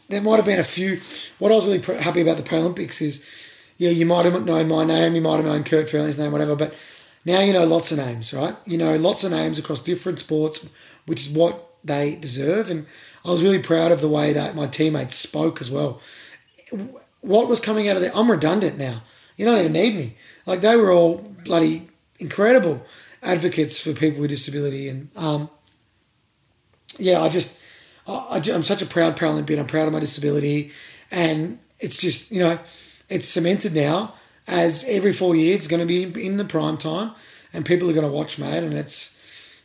there 0.08 0.20
might 0.20 0.36
have 0.36 0.44
been 0.44 0.60
a 0.60 0.64
few. 0.64 1.00
What 1.38 1.52
I 1.52 1.56
was 1.56 1.66
really 1.66 2.00
happy 2.00 2.20
about 2.20 2.36
the 2.36 2.42
Paralympics 2.42 3.00
is, 3.00 3.24
yeah, 3.78 3.90
you 3.90 4.06
might 4.06 4.24
have 4.24 4.44
known 4.44 4.68
my 4.68 4.84
name, 4.84 5.14
you 5.14 5.20
might 5.20 5.36
have 5.36 5.44
known 5.44 5.64
Kurt 5.64 5.88
Fearnley's 5.88 6.18
name, 6.18 6.32
whatever, 6.32 6.54
but 6.54 6.74
now 7.24 7.40
you 7.40 7.52
know 7.52 7.64
lots 7.64 7.90
of 7.90 7.98
names, 7.98 8.32
right? 8.34 8.54
You 8.66 8.76
know 8.76 8.96
lots 8.96 9.24
of 9.24 9.30
names 9.30 9.58
across 9.58 9.80
different 9.80 10.20
sports, 10.20 10.68
which 11.06 11.26
is 11.26 11.32
what 11.32 11.70
they 11.82 12.16
deserve. 12.16 12.70
And 12.70 12.86
I 13.24 13.30
was 13.30 13.42
really 13.42 13.58
proud 13.58 13.92
of 13.92 14.00
the 14.00 14.08
way 14.08 14.32
that 14.32 14.54
my 14.54 14.66
teammates 14.66 15.16
spoke 15.16 15.60
as 15.60 15.70
well. 15.70 16.00
What 17.20 17.48
was 17.48 17.60
coming 17.60 17.88
out 17.88 17.96
of 17.96 18.02
there? 18.02 18.12
I'm 18.14 18.30
redundant 18.30 18.78
now. 18.78 19.02
You 19.36 19.46
don't 19.46 19.58
even 19.58 19.72
need 19.72 19.94
me. 19.94 20.16
Like 20.46 20.60
they 20.60 20.76
were 20.76 20.92
all 20.92 21.18
bloody 21.44 21.88
incredible 22.18 22.84
advocates 23.22 23.80
for 23.80 23.92
people 23.92 24.20
with 24.20 24.30
disability, 24.30 24.88
and 24.88 25.10
um, 25.16 25.50
yeah, 26.98 27.20
I 27.20 27.28
just 27.28 27.58
I, 28.06 28.42
am 28.46 28.64
such 28.64 28.82
a 28.82 28.86
proud 28.86 29.16
Paralympian. 29.16 29.58
I'm 29.58 29.66
proud 29.66 29.86
of 29.86 29.92
my 29.92 30.00
disability, 30.00 30.72
and 31.10 31.58
it's 31.80 32.00
just 32.00 32.30
you 32.30 32.40
know, 32.40 32.58
it's 33.08 33.28
cemented 33.28 33.74
now 33.74 34.14
as 34.46 34.84
every 34.88 35.12
four 35.12 35.34
years 35.34 35.60
it's 35.60 35.68
going 35.68 35.80
to 35.80 35.86
be 35.86 36.26
in 36.26 36.36
the 36.36 36.44
prime 36.44 36.76
time, 36.76 37.12
and 37.52 37.64
people 37.64 37.88
are 37.88 37.94
going 37.94 38.06
to 38.06 38.12
watch, 38.12 38.38
mate. 38.38 38.62
And 38.62 38.74
it's 38.74 39.14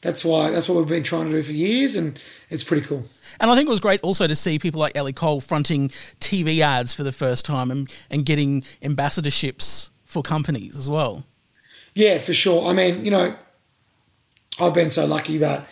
that's 0.01 0.23
why 0.23 0.51
that's 0.51 0.69
what 0.69 0.77
we've 0.77 0.87
been 0.87 1.03
trying 1.03 1.25
to 1.25 1.31
do 1.31 1.43
for 1.43 1.51
years, 1.51 1.95
and 1.95 2.19
it's 2.49 2.63
pretty 2.63 2.85
cool. 2.85 3.05
And 3.39 3.49
I 3.51 3.55
think 3.55 3.67
it 3.67 3.71
was 3.71 3.79
great 3.79 4.01
also 4.01 4.27
to 4.27 4.35
see 4.35 4.59
people 4.59 4.79
like 4.79 4.95
Ellie 4.95 5.13
Cole 5.13 5.39
fronting 5.39 5.89
TV 6.19 6.59
ads 6.59 6.93
for 6.93 7.03
the 7.03 7.11
first 7.11 7.45
time 7.45 7.71
and, 7.71 7.89
and 8.09 8.25
getting 8.25 8.63
ambassadorships 8.81 9.91
for 10.03 10.21
companies 10.21 10.75
as 10.75 10.89
well. 10.89 11.23
Yeah, 11.99 12.19
for 12.19 12.33
sure. 12.33 12.65
I 12.65 12.71
mean, 12.71 13.03
you 13.03 13.11
know, 13.11 13.35
I've 14.57 14.73
been 14.73 14.89
so 14.89 15.05
lucky 15.05 15.35
that 15.39 15.67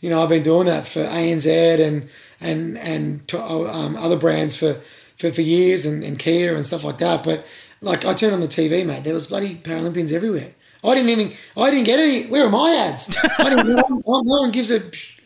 you 0.00 0.08
know, 0.08 0.22
I've 0.22 0.30
been 0.30 0.42
doing 0.42 0.66
that 0.66 0.88
for 0.88 1.00
ANZ 1.00 1.46
and 1.86 2.08
and 2.40 2.78
and 2.78 3.28
to, 3.28 3.38
um, 3.38 3.94
other 3.96 4.16
brands 4.16 4.56
for 4.56 4.80
for, 5.18 5.30
for 5.30 5.42
years 5.42 5.84
and, 5.84 6.02
and 6.02 6.18
Kia 6.18 6.56
and 6.56 6.64
stuff 6.66 6.82
like 6.82 6.96
that. 6.98 7.24
But 7.24 7.44
like 7.82 8.06
I 8.06 8.14
turned 8.14 8.32
on 8.32 8.40
the 8.40 8.48
TV, 8.48 8.86
mate, 8.86 9.04
there 9.04 9.12
was 9.12 9.26
bloody 9.26 9.56
Paralympians 9.56 10.12
everywhere. 10.12 10.54
I 10.82 10.94
didn't 10.94 11.10
even, 11.10 11.32
I 11.58 11.70
didn't 11.70 11.84
get 11.84 11.98
any. 11.98 12.24
Where 12.24 12.46
are 12.46 12.50
my 12.50 12.70
ads? 12.88 13.14
I 13.38 13.50
didn't. 13.50 13.68
no, 13.68 13.82
one, 14.04 14.26
no 14.26 14.40
one 14.40 14.52
gives 14.52 14.70
a 14.70 14.80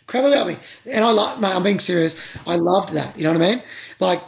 crap 0.08 0.24
about 0.24 0.48
me. 0.48 0.56
And 0.90 1.04
I 1.04 1.12
like, 1.12 1.38
mate, 1.38 1.54
I'm 1.54 1.62
being 1.62 1.78
serious. 1.78 2.16
I 2.44 2.56
loved 2.56 2.94
that. 2.94 3.16
You 3.16 3.22
know 3.22 3.34
what 3.34 3.42
I 3.42 3.50
mean? 3.54 3.62
Like 4.00 4.20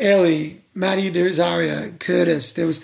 Ellie, 0.00 0.60
Matty 0.74 1.10
Rosario, 1.10 1.90
Curtis. 1.98 2.52
There 2.52 2.66
was 2.66 2.78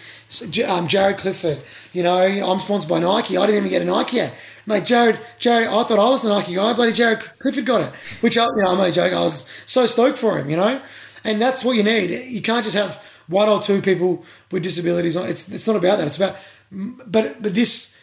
um, 0.68 0.88
Jaryd 0.88 1.18
Clifford. 1.18 1.60
You 1.92 2.02
know, 2.02 2.16
I'm 2.16 2.60
sponsored 2.60 2.90
by 2.90 2.98
Nike. 2.98 3.36
I 3.36 3.46
didn't 3.46 3.66
even 3.66 3.70
get 3.70 3.82
a 3.82 3.84
Nike 3.84 4.20
ad. 4.20 4.32
Mate, 4.66 4.84
Jaryd, 4.84 5.18
Jaryd, 5.38 5.66
I 5.66 5.84
thought 5.84 5.98
I 5.98 6.10
was 6.10 6.22
the 6.22 6.30
Nike 6.30 6.54
guy. 6.54 6.72
Bloody 6.72 6.92
Jaryd 6.92 7.20
Clifford 7.38 7.66
got 7.66 7.82
it. 7.82 7.92
Which, 8.20 8.38
I, 8.38 8.44
you 8.44 8.62
know, 8.62 8.70
I'm 8.70 8.78
only 8.78 8.92
joking. 8.92 9.16
I 9.16 9.22
was 9.22 9.46
so 9.66 9.86
stoked 9.86 10.18
for 10.18 10.38
him, 10.38 10.48
you 10.50 10.56
know? 10.56 10.80
And 11.24 11.40
that's 11.40 11.64
what 11.64 11.76
you 11.76 11.82
need. 11.82 12.10
You 12.10 12.42
can't 12.42 12.64
just 12.64 12.76
have 12.76 12.96
one 13.28 13.48
or 13.48 13.62
two 13.62 13.80
people 13.80 14.24
with 14.50 14.62
disabilities. 14.62 15.16
It's, 15.16 15.48
it's 15.48 15.66
not 15.66 15.76
about 15.76 15.98
that. 15.98 16.06
It's 16.06 16.16
about, 16.16 16.36
but, 16.70 17.42
but 17.42 17.54
this 17.54 17.94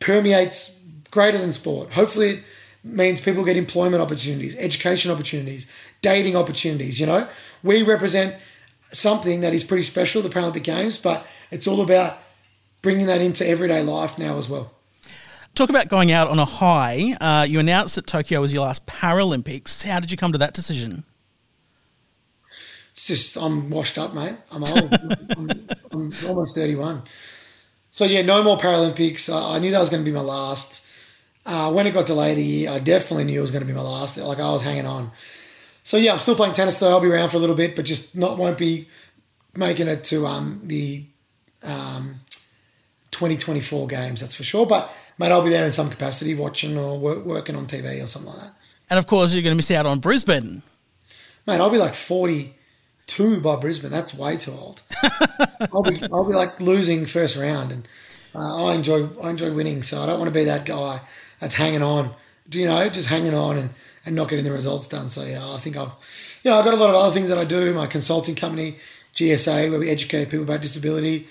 permeates 0.00 0.78
greater 1.10 1.38
than 1.38 1.52
sport. 1.52 1.92
Hopefully, 1.92 2.28
it 2.30 2.42
means 2.82 3.20
people 3.20 3.44
get 3.44 3.56
employment 3.56 4.02
opportunities, 4.02 4.56
education 4.56 5.10
opportunities, 5.10 5.66
dating 6.00 6.36
opportunities, 6.36 6.98
you 6.98 7.06
know? 7.06 7.28
We 7.62 7.82
represent 7.82 8.36
something 8.94 9.40
that 9.40 9.52
is 9.52 9.64
pretty 9.64 9.82
special, 9.82 10.22
the 10.22 10.28
Paralympic 10.28 10.64
Games, 10.64 10.98
but 10.98 11.26
it's 11.50 11.66
all 11.66 11.80
about 11.80 12.18
bringing 12.82 13.06
that 13.06 13.20
into 13.20 13.46
everyday 13.46 13.82
life 13.82 14.18
now 14.18 14.38
as 14.38 14.48
well. 14.48 14.70
Talk 15.54 15.70
about 15.70 15.88
going 15.88 16.10
out 16.10 16.28
on 16.28 16.38
a 16.38 16.44
high. 16.44 17.16
Uh, 17.20 17.46
you 17.48 17.60
announced 17.60 17.94
that 17.94 18.06
Tokyo 18.06 18.40
was 18.40 18.52
your 18.52 18.62
last 18.62 18.86
Paralympics. 18.86 19.84
How 19.84 20.00
did 20.00 20.10
you 20.10 20.16
come 20.16 20.32
to 20.32 20.38
that 20.38 20.52
decision? 20.52 21.04
It's 22.92 23.06
just 23.06 23.36
I'm 23.36 23.70
washed 23.70 23.98
up, 23.98 24.14
mate. 24.14 24.36
I'm 24.52 24.64
old. 24.64 24.92
I'm, 25.36 25.68
I'm, 25.92 26.12
almost 26.26 26.56
31. 26.56 27.02
So 27.92 28.04
yeah, 28.04 28.22
no 28.22 28.42
more 28.42 28.58
Paralympics. 28.58 29.32
I, 29.32 29.56
I 29.56 29.58
knew 29.60 29.70
that 29.70 29.80
was 29.80 29.90
going 29.90 30.04
to 30.04 30.10
be 30.10 30.14
my 30.14 30.22
last. 30.22 30.86
Uh, 31.46 31.70
when 31.72 31.86
it 31.86 31.94
got 31.94 32.06
delayed 32.06 32.38
a 32.38 32.42
year, 32.42 32.70
I 32.70 32.78
definitely 32.78 33.24
knew 33.24 33.38
it 33.38 33.42
was 33.42 33.50
going 33.50 33.62
to 33.62 33.66
be 33.66 33.72
my 33.74 33.82
last. 33.82 34.16
Like 34.16 34.40
I 34.40 34.50
was 34.50 34.62
hanging 34.62 34.86
on. 34.86 35.12
So 35.84 35.98
yeah, 35.98 36.14
I'm 36.14 36.18
still 36.18 36.34
playing 36.34 36.54
tennis 36.54 36.78
though. 36.78 36.88
I'll 36.88 37.00
be 37.00 37.08
around 37.08 37.28
for 37.28 37.36
a 37.36 37.40
little 37.40 37.54
bit, 37.54 37.76
but 37.76 37.84
just 37.84 38.16
not 38.16 38.38
won't 38.38 38.58
be 38.58 38.88
making 39.54 39.86
it 39.86 40.02
to 40.04 40.26
um, 40.26 40.60
the 40.64 41.04
um, 41.62 42.20
2024 43.10 43.86
games. 43.86 44.20
That's 44.22 44.34
for 44.34 44.44
sure. 44.44 44.66
But 44.66 44.90
mate, 45.18 45.30
I'll 45.30 45.44
be 45.44 45.50
there 45.50 45.64
in 45.64 45.72
some 45.72 45.90
capacity, 45.90 46.34
watching 46.34 46.76
or 46.78 46.98
work, 46.98 47.24
working 47.24 47.54
on 47.54 47.66
TV 47.66 48.02
or 48.02 48.06
something 48.06 48.32
like 48.32 48.40
that. 48.40 48.54
And 48.90 48.98
of 48.98 49.06
course, 49.06 49.34
you're 49.34 49.42
going 49.42 49.52
to 49.52 49.56
miss 49.56 49.70
out 49.70 49.86
on 49.86 50.00
Brisbane. 50.00 50.62
Mate, 51.46 51.60
I'll 51.60 51.70
be 51.70 51.78
like 51.78 51.94
42 51.94 53.40
by 53.42 53.56
Brisbane. 53.56 53.90
That's 53.90 54.14
way 54.14 54.38
too 54.38 54.52
old. 54.52 54.82
I'll 55.72 55.82
be 55.82 56.02
I'll 56.12 56.24
be 56.24 56.34
like 56.34 56.60
losing 56.60 57.04
first 57.04 57.36
round, 57.36 57.72
and 57.72 57.88
uh, 58.34 58.66
I 58.66 58.74
enjoy 58.74 59.08
I 59.22 59.28
enjoy 59.28 59.52
winning. 59.52 59.82
So 59.82 60.00
I 60.00 60.06
don't 60.06 60.18
want 60.18 60.28
to 60.28 60.34
be 60.34 60.44
that 60.44 60.64
guy 60.64 61.00
that's 61.40 61.54
hanging 61.54 61.82
on. 61.82 62.14
Do 62.48 62.58
you 62.58 62.66
know, 62.66 62.88
just 62.88 63.08
hanging 63.08 63.34
on 63.34 63.58
and 63.58 63.70
and 64.06 64.14
not 64.14 64.28
getting 64.28 64.44
the 64.44 64.52
results 64.52 64.88
done. 64.88 65.10
So 65.10 65.24
yeah, 65.24 65.40
I 65.42 65.58
think 65.58 65.76
I've, 65.76 65.92
you 66.42 66.50
know, 66.50 66.58
I've 66.58 66.64
got 66.64 66.74
a 66.74 66.76
lot 66.76 66.90
of 66.90 66.96
other 66.96 67.14
things 67.14 67.28
that 67.28 67.38
I 67.38 67.44
do. 67.44 67.74
My 67.74 67.86
consulting 67.86 68.34
company, 68.34 68.76
GSA, 69.14 69.70
where 69.70 69.80
we 69.80 69.90
educate 69.90 70.26
people 70.26 70.44
about 70.44 70.60
disability. 70.60 71.26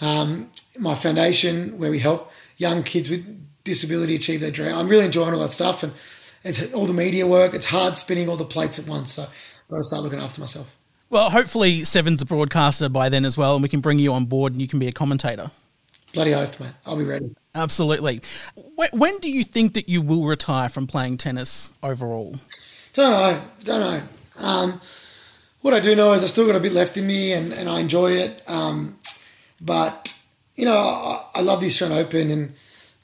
Um, 0.00 0.50
my 0.78 0.94
foundation, 0.94 1.78
where 1.78 1.90
we 1.90 1.98
help 1.98 2.30
young 2.56 2.82
kids 2.82 3.08
with 3.08 3.24
disability 3.64 4.14
achieve 4.14 4.40
their 4.40 4.50
dream. 4.50 4.74
I'm 4.74 4.88
really 4.88 5.04
enjoying 5.04 5.34
all 5.34 5.40
that 5.40 5.52
stuff, 5.52 5.82
and 5.82 5.92
it's 6.44 6.72
all 6.74 6.86
the 6.86 6.94
media 6.94 7.26
work. 7.26 7.54
It's 7.54 7.66
hard 7.66 7.96
spinning 7.96 8.28
all 8.28 8.36
the 8.36 8.44
plates 8.44 8.78
at 8.78 8.86
once. 8.86 9.12
So 9.12 9.22
I've 9.22 9.68
got 9.70 9.76
to 9.78 9.84
start 9.84 10.02
looking 10.02 10.20
after 10.20 10.40
myself. 10.40 10.76
Well, 11.08 11.30
hopefully 11.30 11.84
Seven's 11.84 12.20
a 12.22 12.26
broadcaster 12.26 12.88
by 12.88 13.08
then 13.08 13.24
as 13.24 13.36
well, 13.36 13.54
and 13.54 13.62
we 13.62 13.68
can 13.68 13.80
bring 13.80 13.98
you 13.98 14.12
on 14.12 14.24
board 14.24 14.52
and 14.52 14.60
you 14.60 14.68
can 14.68 14.78
be 14.78 14.88
a 14.88 14.92
commentator. 14.92 15.50
Bloody 16.16 16.34
oath, 16.34 16.58
mate. 16.58 16.72
I'll 16.86 16.96
be 16.96 17.04
ready. 17.04 17.36
Absolutely. 17.54 18.22
When 18.90 19.18
do 19.18 19.30
you 19.30 19.44
think 19.44 19.74
that 19.74 19.90
you 19.90 20.00
will 20.00 20.24
retire 20.24 20.70
from 20.70 20.86
playing 20.86 21.18
tennis 21.18 21.74
overall? 21.82 22.34
Don't 22.94 23.10
know. 23.10 23.42
Don't 23.64 23.80
know. 23.80 24.02
Um, 24.42 24.80
what 25.60 25.74
I 25.74 25.80
do 25.80 25.94
know 25.94 26.14
is 26.14 26.24
I 26.24 26.26
still 26.28 26.46
got 26.46 26.56
a 26.56 26.60
bit 26.60 26.72
left 26.72 26.96
in 26.96 27.06
me, 27.06 27.34
and, 27.34 27.52
and 27.52 27.68
I 27.68 27.80
enjoy 27.80 28.12
it. 28.12 28.42
Um, 28.48 28.98
but 29.60 30.18
you 30.54 30.64
know, 30.64 30.74
I, 30.74 31.22
I, 31.34 31.40
love 31.42 31.60
the 31.60 31.66
Australian 31.66 31.98
Open, 31.98 32.30
and 32.30 32.54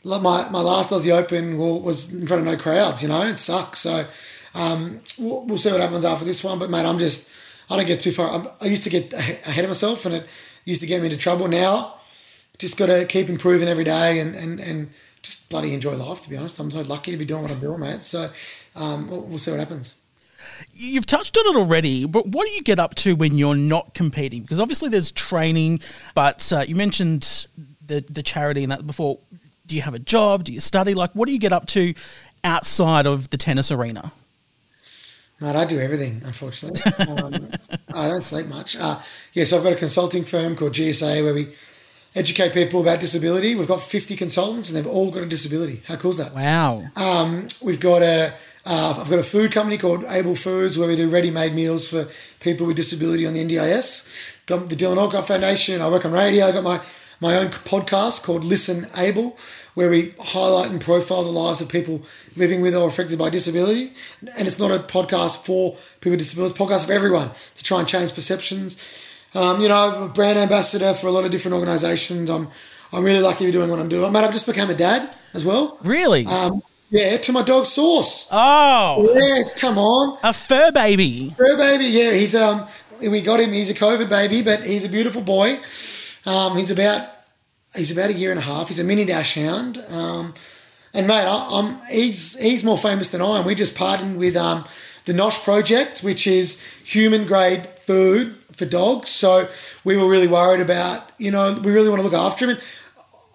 my 0.04 0.49
my 0.49 0.62
last 0.62 0.88
Aussie 0.88 1.14
Open 1.14 1.59
was 1.59 2.14
in 2.14 2.26
front 2.26 2.40
of 2.40 2.47
no 2.47 2.57
crowds. 2.57 3.02
You 3.02 3.11
know, 3.11 3.26
it 3.26 3.38
sucks. 3.38 3.81
So 3.81 4.07
um, 4.54 5.02
we'll, 5.19 5.45
we'll, 5.45 5.59
see 5.59 5.71
what 5.71 5.83
happens 5.83 6.07
after 6.07 6.25
this 6.25 6.42
one. 6.42 6.59
But 6.59 6.71
mate, 6.71 6.87
I'm 6.87 6.99
just 6.99 7.31
I 7.69 7.76
don't 7.76 7.87
get 7.87 8.00
too 8.00 8.12
far. 8.12 8.31
I'm, 8.31 8.49
I 8.62 8.69
used 8.69 8.85
to 8.85 8.90
get 8.90 9.12
ahead 9.12 9.66
of 9.66 9.69
myself, 9.69 10.07
and 10.07 10.14
it 10.14 10.26
used 10.64 10.81
to 10.81 10.87
get 10.87 11.02
me 11.02 11.09
into 11.09 11.19
trouble. 11.19 11.47
Now 11.47 11.97
just 12.59 12.76
got 12.76 12.87
to 12.87 13.04
keep 13.06 13.28
improving 13.28 13.68
every 13.68 13.85
day 13.85 14.21
and, 14.21 14.35
and, 14.35 14.61
and 14.61 14.90
just 15.23 15.49
bloody 15.50 15.75
enjoy 15.75 15.94
life, 15.94 16.23
to 16.23 16.30
be 16.30 16.37
honest. 16.37 16.59
I'm 16.59 16.71
so 16.71 16.82
lucky 16.82 17.12
to 17.12 17.16
be 17.16 17.25
doing 17.25 17.42
what 17.42 17.50
I'm 17.50 17.61
doing, 17.61 17.80
mate. 17.80 18.02
So 18.02 18.30
um, 18.76 19.09
we'll, 19.11 19.23
we'll 19.23 19.38
see 19.38 19.50
what 19.50 19.61
happens. 19.61 20.00
You've 20.73 21.06
touched 21.06 21.37
on 21.37 21.54
it 21.54 21.59
already, 21.59 22.06
but 22.06 22.26
what 22.26 22.47
do 22.47 22.52
you 22.52 22.62
get 22.62 22.78
up 22.78 22.94
to 22.97 23.14
when 23.14 23.35
you're 23.35 23.54
not 23.54 23.94
competing? 23.94 24.42
Because 24.42 24.61
obviously 24.61 24.88
there's 24.88 25.12
training, 25.12 25.80
but 26.14 26.52
uh, 26.52 26.64
you 26.66 26.75
mentioned 26.75 27.47
the, 27.87 28.04
the 28.09 28.23
charity 28.23 28.62
and 28.62 28.73
that 28.73 28.87
before. 28.87 29.18
Do 29.66 29.76
you 29.76 29.82
have 29.82 29.94
a 29.94 29.99
job? 29.99 30.44
Do 30.44 30.52
you 30.52 30.61
study? 30.61 30.92
Like, 30.92 31.12
what 31.12 31.26
do 31.26 31.32
you 31.32 31.38
get 31.38 31.52
up 31.52 31.66
to 31.68 31.94
outside 32.44 33.06
of 33.06 33.30
the 33.30 33.37
tennis 33.37 33.71
arena? 33.71 34.12
Mate, 35.40 35.56
I 35.56 35.64
do 35.64 35.80
everything, 35.80 36.23
unfortunately. 36.25 36.80
um, 37.06 37.50
I 37.94 38.09
don't 38.09 38.23
sleep 38.23 38.47
much. 38.47 38.76
Uh, 38.78 39.00
yeah, 39.32 39.44
so 39.44 39.59
I've 39.59 39.64
got 39.64 39.73
a 39.73 39.76
consulting 39.76 40.25
firm 40.25 40.56
called 40.56 40.73
GSA 40.73 41.23
where 41.25 41.35
we 41.35 41.49
educate 42.14 42.52
people 42.52 42.81
about 42.81 43.00
disability. 43.00 43.54
We've 43.54 43.69
got 43.69 43.81
50 43.81 44.16
consultants 44.16 44.71
and 44.71 44.76
they've 44.76 44.92
all 44.92 45.11
got 45.11 45.23
a 45.23 45.26
disability. 45.26 45.83
How 45.87 45.97
cool 45.97 46.11
is 46.11 46.19
that? 46.19 46.35
Wow. 46.35 46.85
Um, 46.97 47.47
we've 47.62 47.81
got 47.81 48.02
a, 48.02 48.35
uh, 48.66 48.99
I've 49.00 49.11
got 49.11 49.19
a 49.19 49.25
food 49.25 49.52
company 49.52 49.78
called 49.78 50.04
Able 50.09 50.37
Foods 50.37 50.76
where 50.78 50.88
we 50.88 50.97
do 50.97 51.09
ready-made 51.09 51.54
meals 51.54 51.88
for 51.88 52.09
people 52.40 52.66
with 52.66 52.76
disability 52.76 53.26
on 53.26 53.35
the 53.35 53.45
NDIS. 53.45 54.45
Got 54.47 54.69
the 54.69 54.76
Dylan 54.76 54.99
Alcott 54.99 55.26
Foundation. 55.26 55.81
I 55.81 55.88
work 55.88 56.04
on 56.04 56.12
radio. 56.12 56.47
I 56.47 56.52
got 56.52 56.64
my, 56.64 56.81
my 57.21 57.37
own 57.37 57.49
podcast 57.49 58.25
called 58.25 58.45
Listen 58.45 58.87
Able 58.97 59.37
where 59.75 59.88
we 59.88 60.14
highlight 60.21 60.71
and 60.71 60.81
profile 60.81 61.25
the 61.25 61.31
lives 61.31 61.61
of 61.61 61.69
people 61.69 62.02
living 62.37 62.61
with 62.61 62.75
or 62.75 62.88
affected 62.88 63.19
by 63.19 63.31
disability. 63.31 63.92
And 64.37 64.47
it's 64.47 64.59
not 64.59 64.71
a 64.71 64.78
podcast 64.78 65.45
for 65.45 65.76
people 66.00 66.12
with 66.12 66.19
disabilities, 66.19 66.52
it's 66.52 66.61
a 66.61 66.64
podcast 66.64 66.87
for 66.87 66.92
everyone 66.92 67.31
to 67.54 67.64
try 67.64 67.78
and 67.78 67.88
change 67.88 68.14
perceptions 68.14 68.76
um, 69.35 69.61
you 69.61 69.69
know, 69.69 70.11
brand 70.15 70.39
ambassador 70.39 70.95
for 70.95 71.07
a 71.07 71.11
lot 71.11 71.25
of 71.25 71.31
different 71.31 71.57
organisations. 71.57 72.29
I'm 72.29 72.49
I'm 72.93 73.05
really 73.05 73.21
lucky 73.21 73.41
to 73.41 73.45
be 73.47 73.53
doing 73.53 73.71
what 73.71 73.79
I'm 73.79 73.89
doing. 73.89 74.12
Mate, 74.12 74.25
I've 74.25 74.33
just 74.33 74.47
become 74.47 74.71
a 74.71 74.75
dad 74.75 75.15
as 75.33 75.45
well. 75.45 75.79
Really? 75.83 76.27
Um, 76.27 76.62
yeah, 76.91 77.17
to 77.17 77.33
my 77.33 77.43
dog 77.43 77.65
Sauce. 77.65 78.29
Oh, 78.31 79.11
yes, 79.15 79.59
come 79.59 79.79
on, 79.79 80.19
a 80.23 80.33
fur 80.35 80.71
baby. 80.73 81.31
Fur 81.39 81.57
baby, 81.57 81.87
yeah. 81.87 82.12
He's 82.12 82.35
um, 82.35 82.67
we 83.01 83.23
got 83.23 83.41
him. 83.41 83.53
He's 83.53 83.71
a 83.71 83.75
COVID 83.75 84.11
baby, 84.11 84.43
but 84.43 84.65
he's 84.65 84.85
a 84.85 84.91
beautiful 84.91 85.23
boy. 85.23 85.59
Um, 86.27 86.59
he's 86.59 86.71
about 86.71 87.09
he's 87.75 87.91
about 87.91 88.11
a 88.11 88.12
year 88.12 88.31
and 88.31 88.39
a 88.39 88.43
half. 88.43 88.69
He's 88.69 88.79
a 88.79 88.85
mini 88.85 89.07
dachshund. 89.07 89.79
Um, 89.89 90.35
and 90.93 91.07
mate, 91.07 91.25
I, 91.27 91.59
am 91.59 91.81
he's 91.91 92.39
he's 92.39 92.62
more 92.62 92.77
famous 92.77 93.09
than 93.09 93.23
I 93.23 93.39
am. 93.39 93.47
We 93.47 93.55
just 93.55 93.75
partnered 93.75 94.17
with 94.17 94.37
um, 94.37 94.67
the 95.07 95.15
Nosh 95.15 95.43
Project, 95.43 96.01
which 96.01 96.27
is 96.27 96.62
human 96.85 97.27
grade 97.27 97.67
food 97.87 98.37
for 98.52 98.64
dogs. 98.64 99.11
So 99.11 99.49
we 99.85 99.97
were 99.97 100.09
really 100.09 100.28
worried 100.28 100.61
about, 100.61 101.11
you 101.18 101.30
know, 101.30 101.59
we 101.62 101.73
really 101.73 101.88
want 101.88 102.00
to 102.00 102.09
look 102.09 102.18
after 102.18 102.44
him. 102.44 102.50
And 102.52 102.61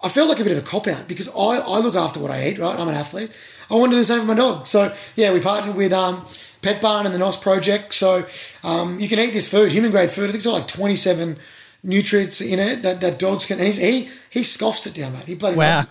I 0.02 0.08
felt 0.08 0.28
like 0.28 0.40
a 0.40 0.44
bit 0.44 0.56
of 0.56 0.58
a 0.58 0.66
cop 0.66 0.86
out 0.86 1.08
because 1.08 1.28
I, 1.28 1.58
I 1.58 1.78
look 1.80 1.94
after 1.94 2.20
what 2.20 2.30
I 2.30 2.48
eat, 2.48 2.58
right? 2.58 2.78
I'm 2.78 2.88
an 2.88 2.94
athlete. 2.94 3.30
I 3.70 3.74
want 3.74 3.90
to 3.90 3.96
do 3.96 4.00
the 4.00 4.06
same 4.06 4.20
for 4.20 4.26
my 4.26 4.34
dog. 4.34 4.66
So 4.66 4.94
yeah, 5.16 5.32
we 5.32 5.40
partnered 5.40 5.76
with 5.76 5.92
um, 5.92 6.24
Petbarn 6.62 7.04
and 7.04 7.14
the 7.14 7.18
NOS 7.18 7.36
project. 7.36 7.94
So 7.94 8.24
um, 8.64 8.98
you 9.00 9.08
can 9.08 9.18
eat 9.18 9.32
this 9.32 9.48
food, 9.48 9.72
human 9.72 9.90
grade 9.90 10.10
food. 10.10 10.24
I 10.24 10.26
think 10.28 10.36
it's 10.36 10.46
got 10.46 10.54
like 10.54 10.68
27 10.68 11.36
nutrients 11.82 12.40
in 12.40 12.58
it 12.58 12.82
that, 12.82 13.00
that 13.00 13.18
dogs 13.18 13.46
can. 13.46 13.58
And 13.58 13.68
he 13.74 14.08
he 14.30 14.42
scoffs 14.42 14.86
it 14.86 14.94
down, 14.94 15.12
mate. 15.12 15.24
He 15.24 15.34
bloody 15.34 15.56
wow. 15.56 15.84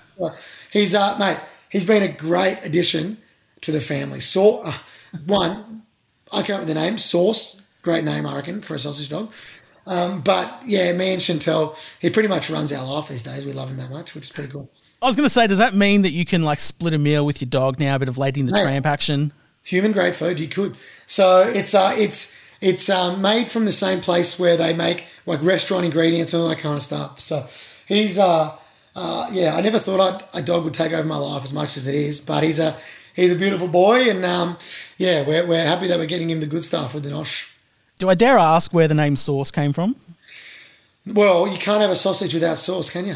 He's 0.71 0.95
uh, 0.95 1.17
mate. 1.17 1.37
He's 1.69 1.85
been 1.85 2.03
a 2.03 2.11
great 2.11 2.59
addition 2.63 3.17
to 3.61 3.71
the 3.71 3.81
family. 3.81 4.21
So 4.21 4.61
uh, 4.63 4.73
one, 5.25 5.83
I 6.31 6.37
can't 6.37 6.61
remember 6.61 6.73
the 6.73 6.79
name. 6.79 6.97
Sauce 6.97 7.61
Great 7.87 8.03
name, 8.03 8.25
I 8.27 8.35
reckon, 8.35 8.59
for 8.59 8.75
a 8.75 8.79
sausage 8.79 9.07
dog. 9.07 9.31
Um, 9.85 10.19
but 10.19 10.53
yeah, 10.65 10.91
me 10.91 11.13
and 11.13 11.21
Chantel, 11.21 11.77
he 12.01 12.09
pretty 12.09 12.27
much 12.27 12.49
runs 12.49 12.69
our 12.73 12.85
life 12.85 13.07
these 13.07 13.23
days. 13.23 13.45
We 13.45 13.53
love 13.53 13.69
him 13.69 13.77
that 13.77 13.89
much, 13.89 14.13
which 14.13 14.25
is 14.25 14.31
pretty 14.33 14.51
cool. 14.51 14.69
I 15.01 15.05
was 15.05 15.15
going 15.15 15.25
to 15.25 15.33
say, 15.33 15.47
does 15.47 15.59
that 15.59 15.73
mean 15.73 16.01
that 16.01 16.11
you 16.11 16.25
can 16.25 16.43
like 16.43 16.59
split 16.59 16.93
a 16.93 16.97
meal 16.97 17.25
with 17.25 17.39
your 17.39 17.47
dog 17.47 17.79
now? 17.79 17.95
A 17.95 17.99
bit 17.99 18.09
of 18.09 18.17
Lady 18.17 18.41
in 18.41 18.45
the 18.47 18.51
Tramp 18.51 18.85
action. 18.85 19.31
Human 19.63 19.93
grade 19.93 20.15
food, 20.15 20.37
you 20.37 20.49
could. 20.49 20.75
So 21.05 21.43
it's 21.47 21.73
uh, 21.73 21.95
it's 21.97 22.35
it's 22.59 22.89
um, 22.89 23.21
made 23.21 23.47
from 23.47 23.63
the 23.63 23.71
same 23.71 24.01
place 24.01 24.37
where 24.37 24.57
they 24.57 24.75
make 24.75 25.05
like 25.25 25.41
restaurant 25.41 25.85
ingredients 25.85 26.33
and 26.33 26.43
all 26.43 26.49
that 26.49 26.59
kind 26.59 26.75
of 26.75 26.83
stuff. 26.83 27.21
So 27.21 27.47
he's 27.87 28.17
uh, 28.17 28.53
uh 28.97 29.29
yeah, 29.31 29.55
I 29.55 29.61
never 29.61 29.79
thought 29.79 30.01
I'd, 30.01 30.41
a 30.41 30.45
dog 30.45 30.65
would 30.65 30.73
take 30.73 30.91
over 30.91 31.07
my 31.07 31.15
life 31.15 31.45
as 31.45 31.53
much 31.53 31.77
as 31.77 31.87
it 31.87 31.95
is, 31.95 32.19
but 32.19 32.43
he's 32.43 32.59
a 32.59 32.75
he's 33.13 33.31
a 33.31 33.37
beautiful 33.37 33.69
boy, 33.69 34.09
and 34.09 34.25
um, 34.25 34.57
yeah, 34.97 35.25
we're 35.25 35.47
we're 35.47 35.65
happy 35.65 35.87
that 35.87 35.97
we're 35.97 36.05
getting 36.05 36.29
him 36.29 36.41
the 36.41 36.47
good 36.47 36.65
stuff 36.65 36.93
with 36.93 37.03
the 37.03 37.11
Nosh. 37.11 37.53
Do 37.99 38.09
I 38.09 38.15
dare 38.15 38.37
ask 38.37 38.73
where 38.73 38.87
the 38.87 38.93
name 38.93 39.15
Sauce 39.15 39.51
came 39.51 39.73
from? 39.73 39.95
Well, 41.05 41.47
you 41.47 41.57
can't 41.57 41.81
have 41.81 41.89
a 41.89 41.95
sausage 41.95 42.33
without 42.33 42.59
sauce, 42.59 42.89
can 42.89 43.05
you? 43.05 43.15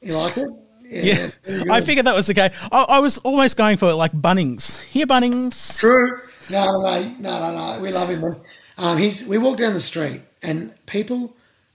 You 0.00 0.16
like 0.16 0.36
it? 0.36 0.48
Yeah, 0.94 1.30
I 1.70 1.80
figured 1.80 2.04
that 2.04 2.14
was 2.14 2.26
the 2.26 2.34
case. 2.34 2.54
I, 2.70 2.82
I, 2.82 2.98
was 2.98 3.16
almost 3.18 3.56
going 3.56 3.78
for 3.78 3.88
it 3.88 3.94
like 3.94 4.12
Bunnings. 4.12 4.78
Here, 4.80 5.06
Bunnings. 5.06 5.80
True. 5.80 6.20
No, 6.50 6.70
no, 6.70 6.82
no, 6.82 7.14
no, 7.18 7.40
no, 7.40 7.54
no. 7.54 7.80
We 7.80 7.90
love 7.90 8.10
him. 8.10 8.36
Um, 8.76 8.98
he's. 8.98 9.26
We 9.26 9.38
walked 9.38 9.60
down 9.60 9.72
the 9.72 9.80
street 9.80 10.20
and 10.42 10.74
people 10.84 11.34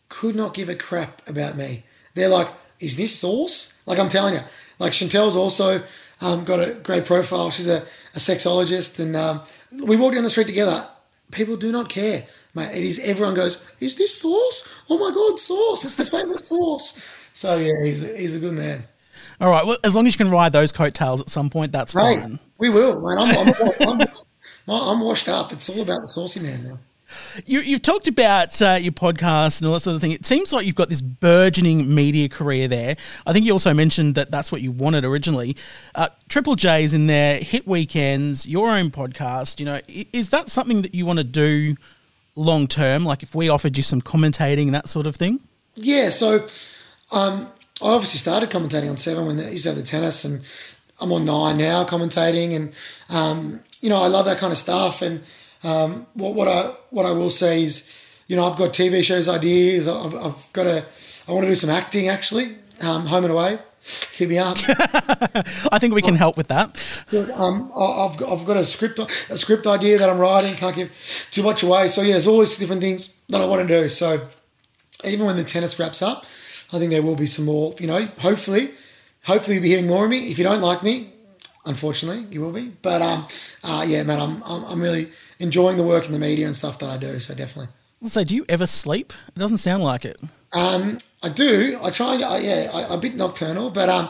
could 0.10 0.36
not 0.36 0.54
give 0.54 0.70
a 0.70 0.76
crap 0.76 1.28
about 1.28 1.58
me. 1.58 1.82
They're 2.14 2.30
like, 2.30 2.48
"Is 2.80 2.96
this 2.96 3.18
sauce?" 3.18 3.82
Like 3.88 3.98
I'm 3.98 4.10
telling 4.10 4.36
you. 4.36 4.42
Like 4.78 4.92
Chantel's 4.92 5.36
also 5.36 5.82
um, 6.22 6.44
got 6.44 6.60
a 6.60 6.76
great 6.76 7.06
profile. 7.06 7.50
She's 7.50 7.68
a, 7.68 7.82
a 8.14 8.20
sexologist, 8.20 9.00
and 9.00 9.16
um, 9.16 9.42
we 9.84 9.96
walk 9.96 10.14
down 10.14 10.22
the 10.22 10.30
street 10.30 10.46
together. 10.46 10.88
People 11.32 11.58
do 11.58 11.72
not 11.72 11.90
care, 11.90 12.24
mate. 12.56 12.70
It 12.74 12.84
is 12.84 13.00
everyone 13.00 13.34
goes, 13.36 13.66
"Is 13.80 13.96
this 13.96 14.20
sauce? 14.22 14.68
Oh 14.90 14.98
my 14.98 15.14
god, 15.14 15.40
sauce! 15.40 15.84
It's 15.86 15.96
the 15.96 16.06
famous 16.06 16.48
sauce." 16.48 17.02
So 17.34 17.58
yeah, 17.58 17.84
he's 17.84 18.04
a, 18.04 18.18
he's 18.18 18.36
a 18.36 18.40
good 18.40 18.54
man. 18.54 18.84
All 19.42 19.50
right. 19.50 19.66
Well, 19.66 19.78
as 19.84 19.96
long 19.96 20.08
as 20.08 20.14
you 20.14 20.18
can 20.18 20.32
ride 20.32 20.52
those 20.54 20.72
coattails 20.72 21.22
at 21.22 21.30
some 21.30 21.50
point, 21.50 21.72
that's 21.72 21.94
Right. 21.94 22.20
fine. 22.20 22.40
We 22.58 22.70
will, 22.70 23.02
man. 23.02 23.18
I'm, 23.20 23.54
I'm, 23.82 24.02
I'm, 24.02 24.08
I'm 24.70 25.00
washed 25.02 25.28
up. 25.28 25.52
It's 25.52 25.70
all 25.70 25.82
about 25.82 26.02
the 26.02 26.08
saucy 26.08 26.40
man 26.40 26.64
now. 26.64 26.80
You, 27.46 27.62
you've 27.62 27.82
talked 27.82 28.08
about 28.08 28.62
uh, 28.62 28.78
your 28.82 28.92
podcast 28.92 29.60
and 29.60 29.68
all 29.68 29.74
that 29.74 29.82
sort 29.82 29.96
of 29.96 30.02
thing. 30.02 30.12
It 30.12 30.26
seems 30.26 30.52
like 30.52 30.66
you've 30.66 30.76
got 30.76 30.90
this 30.90 31.02
burgeoning 31.02 31.94
media 31.94 32.30
career 32.30 32.68
there. 32.68 32.96
I 33.26 33.34
think 33.34 33.46
you 33.46 33.54
also 33.54 33.74
mentioned 33.74 34.16
that 34.16 34.32
that's 34.32 34.52
what 34.52 34.62
you 34.62 34.72
wanted 34.72 35.06
originally. 35.06 35.56
Uh, 35.96 36.10
Triple 36.30 36.56
J's 36.56 36.94
in 36.94 37.08
there, 37.08 37.40
hit 37.40 37.68
weekends, 37.68 38.48
your 38.48 38.70
own 38.70 38.92
podcast. 38.92 39.60
You 39.60 39.66
know, 39.66 39.80
is 39.88 40.30
that 40.30 40.50
something 40.50 40.82
that 40.82 40.94
you 40.94 41.06
want 41.06 41.20
to 41.20 41.24
do 41.24 41.76
long 42.36 42.68
term? 42.68 43.04
Like 43.04 43.24
if 43.24 43.36
we 43.36 43.50
offered 43.50 43.78
you 43.78 43.84
some 43.84 44.02
commentating 44.02 44.66
and 44.66 44.74
that 44.74 44.90
sort 44.90 45.08
of 45.08 45.16
thing? 45.16 45.40
Yeah, 45.76 46.10
so 46.10 46.48
um, 47.12 47.48
I 47.82 47.90
obviously 47.90 48.20
started 48.20 48.50
commentating 48.50 48.90
on 48.90 48.98
Seven 48.98 49.26
when 49.26 49.38
they 49.38 49.52
used 49.52 49.64
to 49.64 49.70
have 49.70 49.78
the 49.78 49.84
tennis, 49.84 50.26
and 50.26 50.42
I'm 51.00 51.12
on 51.12 51.26
Nine 51.26 51.58
now 51.58 51.86
commentating, 51.86 52.56
and 52.56 52.74
um, 53.10 53.62
you 53.82 53.90
know 53.90 54.02
I 54.02 54.08
love 54.08 54.26
that 54.26 54.40
kind 54.40 54.52
of 54.52 54.58
stuff. 54.58 55.02
And 55.02 55.24
um, 55.64 56.06
what, 56.14 56.34
what 56.36 56.48
I 56.48 56.72
what 56.92 57.06
I 57.06 57.12
will 57.12 57.30
say 57.30 57.64
is, 57.64 57.90
you 58.28 58.36
know, 58.36 58.46
I've 58.50 58.58
got 58.58 58.74
TV 58.74 59.04
shows 59.04 59.28
ideas. 59.30 59.88
I've, 59.88 60.16
I've 60.16 60.54
got 60.54 60.66
a 60.68 60.86
I 61.28 61.32
want 61.32 61.44
to 61.44 61.50
do 61.50 61.56
some 61.56 61.70
acting 61.70 62.08
actually, 62.10 62.56
um, 62.82 63.06
home 63.06 63.24
and 63.26 63.34
away. 63.34 63.60
Hit 64.14 64.28
me 64.30 64.38
up. 64.38 64.58
I 65.72 65.80
think 65.80 65.94
we 65.94 66.02
can 66.02 66.16
help 66.16 66.36
with 66.36 66.48
that. 66.48 66.76
um, 67.36 67.72
I- 67.76 68.06
I've 68.06 68.18
got, 68.18 68.30
I've 68.34 68.46
got 68.46 68.58
a 68.58 68.66
script 68.66 69.00
a 69.00 69.38
script 69.38 69.66
idea 69.66 69.98
that 69.98 70.10
I'm 70.10 70.20
writing. 70.20 70.56
Can't 70.56 70.76
give 70.76 70.92
too 71.32 71.42
much 71.44 71.64
away. 71.64 71.88
So 71.88 72.02
yeah, 72.02 72.14
there's 72.14 72.28
always 72.28 72.58
different 72.58 72.82
things 72.82 73.18
that 73.30 73.40
I 73.40 73.46
want 73.46 73.62
to 73.62 73.82
do. 73.82 73.88
So 73.88 74.28
even 75.06 75.26
when 75.26 75.38
the 75.38 75.44
tennis 75.46 75.80
wraps 75.80 76.02
up, 76.02 76.26
I 76.74 76.80
think 76.80 76.92
there 76.92 77.02
will 77.02 77.16
be 77.16 77.28
some 77.28 77.46
more. 77.46 77.76
You 77.80 77.88
know, 77.88 78.06
hopefully, 78.20 78.72
hopefully 79.24 79.56
you'll 79.56 79.64
be 79.64 79.70
hearing 79.70 79.88
more 79.88 80.04
of 80.04 80.10
me. 80.10 80.32
If 80.32 80.38
you 80.38 80.44
don't 80.44 80.62
like 80.62 80.84
me, 80.84 81.12
unfortunately, 81.66 82.26
you 82.30 82.42
will 82.42 82.52
be. 82.52 82.72
But 82.82 83.02
um, 83.02 83.26
uh, 83.64 83.86
yeah, 83.88 84.04
man, 84.04 84.20
I'm, 84.20 84.44
I'm 84.44 84.66
I'm 84.66 84.82
really 84.82 85.10
enjoying 85.40 85.78
the 85.78 85.84
work 85.84 86.06
in 86.06 86.12
the 86.12 86.20
media 86.20 86.48
and 86.48 86.56
stuff 86.56 86.80
that 86.80 86.90
I 86.90 86.98
do. 86.98 87.20
So 87.20 87.34
definitely. 87.34 87.72
So, 88.06 88.24
do 88.24 88.36
you 88.36 88.46
ever 88.48 88.68
sleep? 88.68 89.12
It 89.30 89.40
doesn't 89.40 89.58
sound 89.58 89.84
like 89.84 90.06
it. 90.06 90.22
Um, 90.54 91.00
I 91.24 91.30
do. 91.30 91.80
I 91.82 91.90
try. 91.90 92.14
and 92.14 92.24
I, 92.24 92.38
yeah, 92.38 92.70
I, 92.72 92.86
I'm 92.86 92.92
a 92.92 92.98
bit 92.98 93.16
nocturnal, 93.16 93.72
but 93.72 93.90
um, 93.90 94.10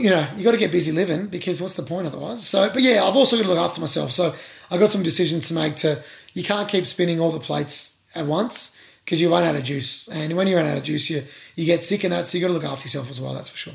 you 0.00 0.08
know, 0.08 0.26
you 0.36 0.42
got 0.42 0.52
to 0.52 0.58
get 0.58 0.72
busy 0.72 0.90
living 0.90 1.26
because 1.26 1.60
what's 1.60 1.74
the 1.74 1.82
point 1.82 2.06
otherwise? 2.06 2.46
So, 2.46 2.70
but 2.72 2.80
yeah, 2.80 3.04
I've 3.04 3.14
also 3.14 3.36
got 3.36 3.42
to 3.42 3.48
look 3.50 3.58
after 3.58 3.80
myself. 3.80 4.10
So, 4.10 4.34
I 4.70 4.78
got 4.78 4.90
some 4.90 5.02
decisions 5.02 5.48
to 5.48 5.54
make. 5.54 5.76
To 5.76 6.02
you 6.32 6.42
can't 6.42 6.66
keep 6.66 6.86
spinning 6.86 7.20
all 7.20 7.30
the 7.30 7.40
plates 7.40 7.98
at 8.14 8.24
once 8.24 8.74
because 9.04 9.20
you 9.20 9.30
run 9.30 9.44
out 9.44 9.54
of 9.54 9.64
juice, 9.64 10.08
and 10.08 10.34
when 10.34 10.46
you 10.46 10.56
run 10.56 10.66
out 10.66 10.78
of 10.78 10.84
juice, 10.84 11.10
you 11.10 11.24
you 11.56 11.66
get 11.66 11.84
sick 11.84 12.04
and 12.04 12.12
that. 12.14 12.26
So 12.26 12.38
you 12.38 12.42
got 12.42 12.48
to 12.48 12.54
look 12.54 12.64
after 12.64 12.86
yourself 12.86 13.10
as 13.10 13.20
well. 13.20 13.34
That's 13.34 13.50
for 13.50 13.58
sure. 13.58 13.74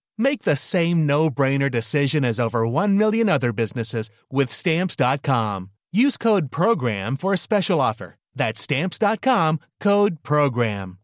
Make 0.17 0.43
the 0.43 0.55
same 0.55 1.05
no 1.05 1.29
brainer 1.29 1.69
decision 1.69 2.23
as 2.23 2.39
over 2.39 2.67
1 2.67 2.97
million 2.97 3.29
other 3.29 3.51
businesses 3.53 4.09
with 4.29 4.51
stamps.com. 4.51 5.71
Use 5.91 6.17
code 6.17 6.51
PROGRAM 6.51 7.17
for 7.17 7.33
a 7.33 7.37
special 7.37 7.81
offer. 7.81 8.15
That's 8.35 8.61
stamps.com 8.61 9.59
code 9.79 10.23
PROGRAM. 10.23 10.97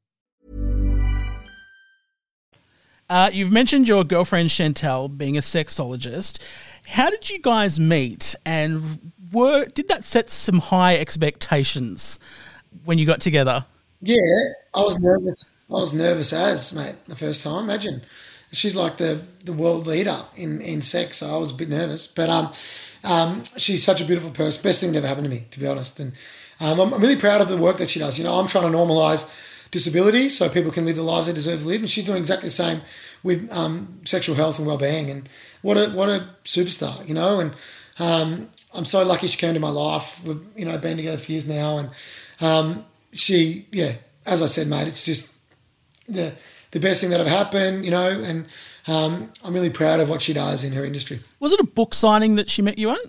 Uh, 3.09 3.29
you've 3.31 3.51
mentioned 3.51 3.87
your 3.87 4.03
girlfriend 4.03 4.49
Chantel 4.49 5.15
being 5.17 5.37
a 5.37 5.41
sexologist. 5.41 6.39
How 6.85 7.09
did 7.09 7.29
you 7.29 7.39
guys 7.39 7.79
meet, 7.79 8.35
and 8.45 9.13
were 9.31 9.65
did 9.65 9.87
that 9.87 10.03
set 10.03 10.29
some 10.29 10.59
high 10.59 10.95
expectations 10.97 12.19
when 12.83 12.97
you 12.97 13.05
got 13.05 13.21
together? 13.21 13.65
Yeah, 14.01 14.17
I 14.73 14.81
was 14.81 14.99
nervous. 14.99 15.45
I 15.69 15.73
was 15.73 15.93
nervous 15.93 16.33
as 16.33 16.73
mate 16.73 16.95
the 17.07 17.15
first 17.15 17.43
time. 17.43 17.63
Imagine, 17.63 18.01
she's 18.57 18.75
like 18.75 18.97
the 18.97 19.21
the 19.45 19.53
world 19.53 19.87
leader 19.87 20.17
in 20.35 20.61
in 20.61 20.81
sex. 20.81 21.17
So 21.17 21.33
I 21.33 21.37
was 21.37 21.51
a 21.51 21.55
bit 21.55 21.69
nervous, 21.69 22.07
but 22.07 22.29
um, 22.29 22.51
um, 23.03 23.43
she's 23.57 23.83
such 23.83 24.01
a 24.01 24.05
beautiful 24.05 24.31
person. 24.31 24.61
Best 24.63 24.81
thing 24.81 24.91
that 24.91 24.99
ever 24.99 25.07
happened 25.07 25.25
to 25.25 25.29
me, 25.29 25.45
to 25.51 25.59
be 25.59 25.67
honest. 25.67 25.99
And 25.99 26.13
um, 26.59 26.79
I'm, 26.79 27.01
really 27.01 27.15
proud 27.15 27.41
of 27.41 27.49
the 27.49 27.57
work 27.57 27.77
that 27.77 27.89
she 27.89 27.99
does. 27.99 28.17
You 28.17 28.25
know, 28.25 28.33
I'm 28.39 28.47
trying 28.47 28.69
to 28.69 28.77
normalise 28.77 29.69
disability 29.71 30.29
so 30.29 30.49
people 30.49 30.71
can 30.71 30.85
live 30.85 30.95
the 30.95 31.03
lives 31.03 31.27
they 31.27 31.33
deserve 31.33 31.61
to 31.61 31.67
live, 31.67 31.81
and 31.81 31.89
she's 31.89 32.05
doing 32.05 32.19
exactly 32.19 32.47
the 32.47 32.53
same 32.53 32.81
with 33.23 33.51
um, 33.51 33.99
sexual 34.05 34.35
health 34.35 34.57
and 34.57 34.67
well-being. 34.67 35.09
And 35.09 35.29
what 35.61 35.77
a 35.77 35.89
what 35.91 36.09
a 36.09 36.27
superstar, 36.43 37.07
you 37.07 37.13
know. 37.13 37.39
And 37.39 37.53
um, 37.99 38.49
I'm 38.75 38.85
so 38.85 39.05
lucky 39.05 39.27
she 39.27 39.37
came 39.37 39.49
into 39.49 39.61
my 39.61 39.69
life. 39.69 40.23
We've 40.23 40.45
you 40.55 40.65
know 40.65 40.77
been 40.77 40.97
together 40.97 41.17
for 41.17 41.31
years 41.31 41.47
now, 41.47 41.77
and 41.77 41.89
um, 42.41 42.85
she, 43.13 43.67
yeah, 43.71 43.93
as 44.25 44.41
I 44.41 44.47
said, 44.47 44.67
mate, 44.67 44.87
it's 44.87 45.03
just 45.03 45.33
the 46.07 46.33
the 46.71 46.79
best 46.79 47.01
thing 47.01 47.09
that 47.11 47.19
ever 47.19 47.29
happened, 47.29 47.85
you 47.85 47.91
know. 47.91 48.09
And 48.09 48.45
um, 48.87 49.31
I'm 49.43 49.53
really 49.53 49.69
proud 49.69 49.99
of 49.99 50.09
what 50.09 50.21
she 50.21 50.33
does 50.33 50.63
in 50.63 50.73
her 50.73 50.85
industry. 50.85 51.19
Was 51.39 51.51
it 51.51 51.59
a 51.59 51.65
book 51.65 51.93
signing 51.93 52.35
that 52.35 52.49
she 52.49 52.61
met 52.61 52.77
you 52.77 52.89
at? 52.89 52.99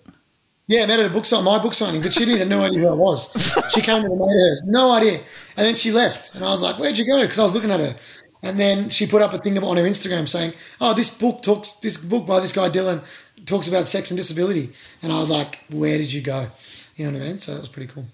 Yeah, 0.69 0.83
I 0.83 0.87
met 0.87 1.01
at 1.01 1.07
a 1.07 1.11
book 1.11 1.25
sign, 1.25 1.45
my 1.45 1.59
book 1.59 1.73
signing, 1.73 2.03
but 2.03 2.13
she 2.13 2.27
didn't 2.27 2.41
have 2.41 2.49
no 2.49 2.63
idea 2.63 2.81
who 2.81 2.89
I 2.89 2.93
was. 2.93 3.33
She 3.73 3.81
came 3.81 4.03
to 4.03 4.09
a 4.09 4.17
mate 4.17 4.35
hers, 4.35 4.63
no 4.67 4.93
idea. 4.93 5.21
And 5.57 5.67
then 5.67 5.75
she 5.75 5.91
left. 5.91 6.35
And 6.35 6.45
I 6.45 6.51
was 6.51 6.61
like, 6.61 6.79
where'd 6.79 6.99
you 6.99 7.07
go? 7.07 7.23
Because 7.23 7.39
I 7.39 7.45
was 7.45 7.55
looking 7.55 7.71
at 7.71 7.81
her. 7.81 7.97
And 8.43 8.61
then 8.61 8.91
she 8.91 9.07
put 9.07 9.23
up 9.23 9.33
a 9.33 9.39
thing 9.39 9.57
on 9.57 9.77
her 9.79 9.83
Instagram 9.83 10.29
saying, 10.29 10.53
oh, 10.79 10.93
this 10.93 11.17
book 11.17 11.43
talks, 11.43 11.73
this 11.81 11.97
book 11.97 12.27
by 12.27 12.41
this 12.41 12.53
guy 12.53 12.69
Dylan 12.69 13.03
talks 13.47 13.67
about 13.67 13.89
sex 13.89 14.11
and 14.11 14.19
disability. 14.19 14.75
And 15.03 15.11
I 15.11 15.19
was 15.19 15.31
like, 15.31 15.59
where 15.71 15.97
did 15.97 16.13
you 16.13 16.21
go? 16.21 16.49
You 16.97 17.07
know 17.07 17.13
what 17.13 17.23
I 17.23 17.29
mean? 17.29 17.39
So 17.39 17.55
that 17.55 17.61
was 17.61 17.71
pretty 17.71 17.91
cool. 17.91 18.05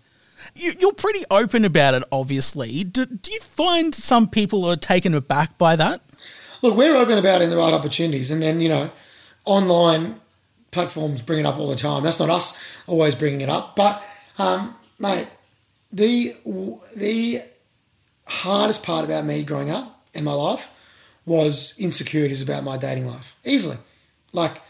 You, 0.55 0.75
you're 0.79 0.93
pretty 0.93 1.25
open 1.31 1.65
about 1.65 1.95
it, 1.95 2.03
obviously. 2.13 2.85
Do, 2.85 3.07
do 3.07 3.33
you 3.33 3.41
find 3.41 3.95
some 3.95 4.29
people 4.29 4.65
are 4.65 4.77
taken 4.77 5.15
aback 5.15 5.57
by 5.59 5.77
that? 5.77 6.01
Look, 6.63 6.77
we're 6.77 6.97
open 6.97 7.19
about 7.19 7.41
it 7.41 7.45
in 7.45 7.51
the 7.51 7.57
right 7.57 7.75
opportunities. 7.75 8.31
And 8.31 8.43
then, 8.43 8.61
you 8.61 8.69
know, 8.69 8.91
online 9.45 10.21
platforms 10.71 11.23
bring 11.23 11.41
it 11.41 11.47
up 11.47 11.59
all 11.59 11.69
the 11.69 11.77
time. 11.77 12.03
That's 12.03 12.21
not 12.21 12.31
us 12.31 12.59
always 12.87 13.15
bringing 13.15 13.41
it 13.41 13.49
up. 13.49 13.77
But, 13.77 14.03
um, 14.39 14.75
mate, 14.99 15.29
the 15.93 16.35
the 16.97 17.43
hardest 18.27 18.85
part 18.85 19.05
about 19.05 19.25
me 19.25 19.45
growing 19.45 19.71
up 19.71 20.03
in 20.15 20.25
my 20.25 20.33
life 20.33 20.71
was 21.27 21.75
insecurities 21.79 22.43
about 22.43 22.65
my 22.65 22.77
dating 22.77 23.07
life. 23.07 23.37
Easily. 23.45 23.77
Like, 24.33 24.61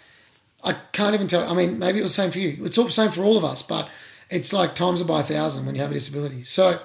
I 0.64 0.74
can't 0.92 1.14
even 1.14 1.26
tell. 1.26 1.48
I 1.50 1.54
mean, 1.54 1.78
maybe 1.78 1.98
it 1.98 2.02
was 2.02 2.14
the 2.16 2.22
same 2.22 2.30
for 2.30 2.38
you. 2.38 2.64
It's 2.64 2.78
all 2.78 2.84
the 2.84 2.90
same 2.90 3.10
for 3.10 3.22
all 3.22 3.36
of 3.36 3.44
us, 3.44 3.62
but 3.62 3.88
it's 4.30 4.52
like 4.52 4.74
times 4.74 5.00
it 5.00 5.06
by 5.06 5.20
a 5.20 5.24
thousand 5.24 5.66
when 5.66 5.74
you 5.74 5.80
have 5.80 5.90
a 5.90 5.94
disability. 5.94 6.42
So, 6.42 6.78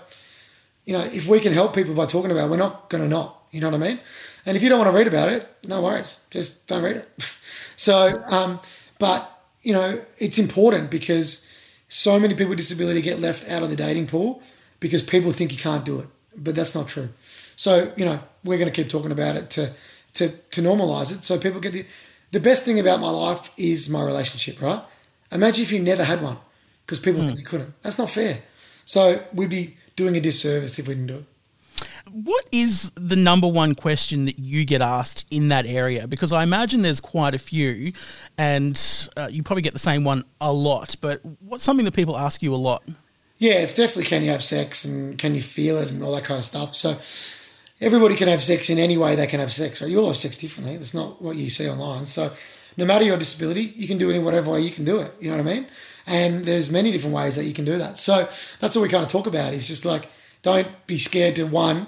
you 0.85 0.93
know, 0.93 1.03
if 1.03 1.27
we 1.27 1.39
can 1.39 1.53
help 1.53 1.73
people 1.73 1.93
by 1.93 2.05
talking 2.05 2.31
about 2.31 2.47
it, 2.47 2.51
we're 2.51 2.57
not 2.57 2.89
going 2.89 3.03
to 3.03 3.09
not. 3.09 3.43
You 3.51 3.61
know 3.61 3.69
what 3.69 3.81
I 3.81 3.87
mean? 3.89 3.99
And 4.45 4.55
if 4.55 4.63
you 4.63 4.69
don't 4.69 4.79
want 4.79 4.91
to 4.91 4.97
read 4.97 5.07
about 5.07 5.31
it, 5.31 5.47
no 5.67 5.81
worries, 5.81 6.19
just 6.29 6.67
don't 6.67 6.83
read 6.83 6.97
it. 6.97 7.09
so, 7.75 8.23
um, 8.31 8.59
but 8.99 9.29
you 9.61 9.73
know, 9.73 9.99
it's 10.17 10.37
important 10.37 10.89
because 10.89 11.47
so 11.89 12.19
many 12.19 12.33
people 12.33 12.49
with 12.49 12.59
disability 12.59 13.01
get 13.01 13.19
left 13.19 13.49
out 13.49 13.63
of 13.63 13.69
the 13.69 13.75
dating 13.75 14.07
pool 14.07 14.41
because 14.79 15.03
people 15.03 15.31
think 15.31 15.51
you 15.51 15.57
can't 15.57 15.83
do 15.83 15.99
it, 15.99 16.07
but 16.37 16.55
that's 16.55 16.75
not 16.75 16.87
true. 16.87 17.09
So, 17.55 17.91
you 17.97 18.05
know, 18.05 18.19
we're 18.45 18.57
going 18.57 18.71
to 18.71 18.75
keep 18.75 18.89
talking 18.89 19.11
about 19.11 19.35
it 19.35 19.49
to 19.51 19.73
to 20.13 20.29
to 20.29 20.61
normalize 20.61 21.11
it 21.11 21.23
so 21.23 21.37
people 21.37 21.59
get 21.59 21.73
the 21.73 21.85
the 22.31 22.39
best 22.39 22.63
thing 22.63 22.79
about 22.79 22.99
my 22.99 23.09
life 23.09 23.51
is 23.57 23.89
my 23.89 24.03
relationship, 24.03 24.61
right? 24.61 24.81
Imagine 25.31 25.63
if 25.63 25.71
you 25.71 25.79
never 25.79 26.03
had 26.03 26.21
one 26.21 26.37
because 26.89 26.99
people 26.99 27.21
mm. 27.21 27.27
think 27.27 27.37
we 27.37 27.43
couldn't. 27.43 27.79
That's 27.83 27.99
not 27.99 28.09
fair. 28.09 28.39
So 28.85 29.21
we'd 29.31 29.51
be 29.51 29.77
doing 29.95 30.17
a 30.17 30.19
disservice 30.19 30.79
if 30.79 30.87
we 30.87 30.95
didn't 30.95 31.05
do 31.05 31.17
it. 31.17 31.25
What 32.11 32.47
is 32.51 32.91
the 32.95 33.15
number 33.15 33.47
one 33.47 33.75
question 33.75 34.25
that 34.25 34.39
you 34.39 34.65
get 34.65 34.81
asked 34.81 35.27
in 35.29 35.49
that 35.49 35.67
area? 35.67 36.07
Because 36.07 36.33
I 36.33 36.41
imagine 36.41 36.81
there's 36.81 36.99
quite 36.99 37.35
a 37.35 37.37
few, 37.37 37.93
and 38.39 39.07
uh, 39.15 39.27
you 39.29 39.43
probably 39.43 39.61
get 39.61 39.73
the 39.73 39.79
same 39.79 40.03
one 40.03 40.23
a 40.41 40.51
lot. 40.51 40.95
But 40.99 41.21
what's 41.41 41.63
something 41.63 41.85
that 41.85 41.93
people 41.93 42.17
ask 42.17 42.41
you 42.41 42.55
a 42.55 42.57
lot? 42.57 42.81
Yeah, 43.37 43.59
it's 43.59 43.75
definitely 43.75 44.05
can 44.05 44.23
you 44.23 44.31
have 44.31 44.43
sex 44.43 44.83
and 44.83 45.19
can 45.19 45.35
you 45.35 45.43
feel 45.43 45.77
it 45.77 45.89
and 45.89 46.03
all 46.03 46.13
that 46.13 46.23
kind 46.23 46.39
of 46.39 46.43
stuff. 46.43 46.75
So 46.75 46.97
everybody 47.79 48.15
can 48.15 48.27
have 48.27 48.41
sex 48.41 48.71
in 48.71 48.79
any 48.79 48.97
way 48.97 49.15
they 49.15 49.27
can 49.27 49.39
have 49.39 49.51
sex. 49.51 49.79
Right? 49.79 49.91
You 49.91 49.99
all 49.99 50.07
have 50.07 50.17
sex 50.17 50.35
differently. 50.37 50.77
That's 50.77 50.95
not 50.95 51.21
what 51.21 51.35
you 51.35 51.51
see 51.51 51.69
online. 51.69 52.07
So 52.07 52.31
no 52.75 52.85
matter 52.85 53.05
your 53.05 53.19
disability, 53.19 53.73
you 53.75 53.87
can 53.87 53.99
do 53.99 54.09
it 54.09 54.15
in 54.15 54.25
whatever 54.25 54.49
way 54.49 54.61
you 54.61 54.71
can 54.71 54.85
do 54.85 54.99
it. 55.01 55.13
You 55.19 55.29
know 55.29 55.37
what 55.37 55.47
I 55.47 55.53
mean? 55.53 55.67
And 56.09 56.43
there's 56.43 56.71
many 56.71 56.91
different 56.91 57.15
ways 57.15 57.35
that 57.35 57.45
you 57.45 57.53
can 57.53 57.65
do 57.65 57.77
that. 57.77 57.97
So 57.97 58.27
that's 58.59 58.75
what 58.75 58.81
we 58.81 58.89
kind 58.89 59.03
of 59.03 59.09
talk 59.09 59.27
about. 59.27 59.53
Is 59.53 59.67
just 59.67 59.85
like 59.85 60.09
don't 60.41 60.67
be 60.87 60.97
scared 60.97 61.35
to 61.35 61.45
one 61.45 61.87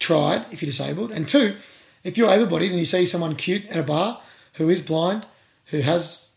try 0.00 0.36
it 0.36 0.46
if 0.50 0.60
you're 0.60 0.66
disabled, 0.66 1.12
and 1.12 1.28
two, 1.28 1.54
if 2.02 2.18
you're 2.18 2.30
able-bodied 2.30 2.70
and 2.70 2.78
you 2.78 2.86
see 2.86 3.06
someone 3.06 3.36
cute 3.36 3.66
at 3.68 3.76
a 3.76 3.82
bar 3.82 4.20
who 4.54 4.68
is 4.68 4.82
blind, 4.82 5.26
who 5.66 5.80
has, 5.80 6.32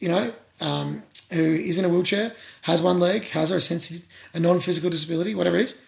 you 0.00 0.08
know, 0.08 0.32
um, 0.60 1.02
who 1.32 1.42
is 1.42 1.78
in 1.78 1.84
a 1.84 1.88
wheelchair, 1.88 2.32
has 2.62 2.82
one 2.82 2.98
leg, 2.98 3.24
has 3.30 3.50
a 3.50 3.60
sensitive, 3.60 4.04
a 4.34 4.40
non-physical 4.40 4.90
disability, 4.90 5.34
whatever 5.34 5.56
it 5.56 5.62
is, 5.62 5.78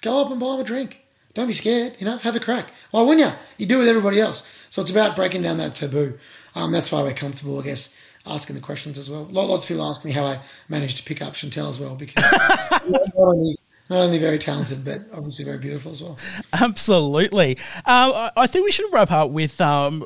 go 0.00 0.22
up 0.22 0.30
and 0.30 0.40
buy 0.40 0.52
them 0.52 0.60
a 0.60 0.64
drink. 0.64 1.04
Don't 1.34 1.46
be 1.46 1.52
scared, 1.52 1.94
you 1.98 2.06
know, 2.06 2.16
have 2.16 2.34
a 2.34 2.40
crack. 2.40 2.72
Why 2.90 3.02
wouldn't 3.02 3.26
you? 3.26 3.32
You 3.58 3.66
do 3.66 3.78
with 3.78 3.88
everybody 3.88 4.18
else. 4.18 4.42
So 4.70 4.80
it's 4.80 4.90
about 4.90 5.14
breaking 5.14 5.42
down 5.42 5.58
that 5.58 5.74
taboo. 5.74 6.18
Um, 6.54 6.72
that's 6.72 6.90
why 6.90 7.02
we're 7.02 7.12
comfortable, 7.12 7.60
I 7.60 7.62
guess, 7.62 7.94
asking 8.26 8.56
the 8.56 8.62
questions 8.62 8.98
as 8.98 9.10
well. 9.10 9.26
Lots 9.30 9.64
of 9.64 9.68
people 9.68 9.84
ask 9.84 10.04
me 10.04 10.12
how 10.12 10.24
I 10.24 10.38
managed 10.68 10.96
to 10.98 11.02
pick 11.02 11.22
up 11.22 11.34
Chantel 11.34 11.70
as 11.70 11.80
well 11.80 11.94
because 11.94 12.22
not 12.88 13.02
only 13.16 13.56
not 13.88 13.98
only 14.00 14.18
very 14.18 14.38
talented, 14.38 14.84
but 14.84 15.02
obviously 15.12 15.44
very 15.44 15.58
beautiful 15.58 15.92
as 15.92 16.02
well. 16.02 16.18
Absolutely. 16.52 17.56
Uh, 17.84 18.30
I 18.36 18.46
think 18.48 18.64
we 18.64 18.72
should 18.72 18.92
wrap 18.92 19.12
up 19.12 19.30
with 19.30 19.60
um, 19.60 20.04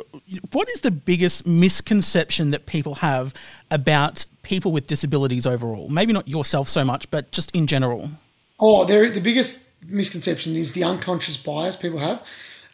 what 0.53 0.69
is 0.69 0.81
the 0.81 0.91
biggest 0.91 1.47
misconception 1.47 2.51
that 2.51 2.67
people 2.67 2.97
have 2.97 3.33
about 3.71 4.27
people 4.43 4.71
with 4.71 4.87
disabilities 4.87 5.47
overall? 5.47 5.89
Maybe 5.89 6.13
not 6.13 6.29
yourself 6.29 6.69
so 6.69 6.85
much, 6.85 7.11
but 7.11 7.33
just 7.33 7.55
in 7.57 7.67
general. 7.67 8.11
Oh, 8.59 8.85
the 8.85 9.21
biggest 9.21 9.63
misconception 9.87 10.57
is 10.57 10.75
the 10.75 10.85
unconscious 10.85 11.39
bias 11.39 11.75
people 11.75 11.99
have 11.99 12.23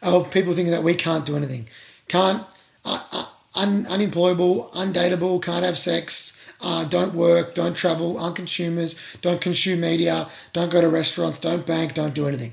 of 0.03 0.31
people 0.31 0.53
thinking 0.53 0.73
that 0.73 0.83
we 0.83 0.95
can't 0.95 1.25
do 1.25 1.37
anything, 1.37 1.69
can't, 2.09 2.45
uh, 2.85 3.03
uh, 3.13 3.27
un, 3.57 3.87
unemployable, 3.87 4.71
undateable, 4.75 5.43
can't 5.43 5.65
have 5.65 5.77
sex, 5.77 6.39
uh, 6.63 6.85
don't 6.85 7.15
work, 7.15 7.55
don't 7.55 7.75
travel, 7.75 8.19
aren't 8.19 8.37
consumers, 8.37 8.97
don't 9.23 9.41
consume 9.41 9.81
media, 9.81 10.29
don't 10.53 10.71
go 10.71 10.81
to 10.81 10.89
restaurants, 10.89 11.39
don't 11.39 11.67
bank, 11.67 11.95
don't 11.95 12.15
do 12.15 12.29
anything. 12.29 12.53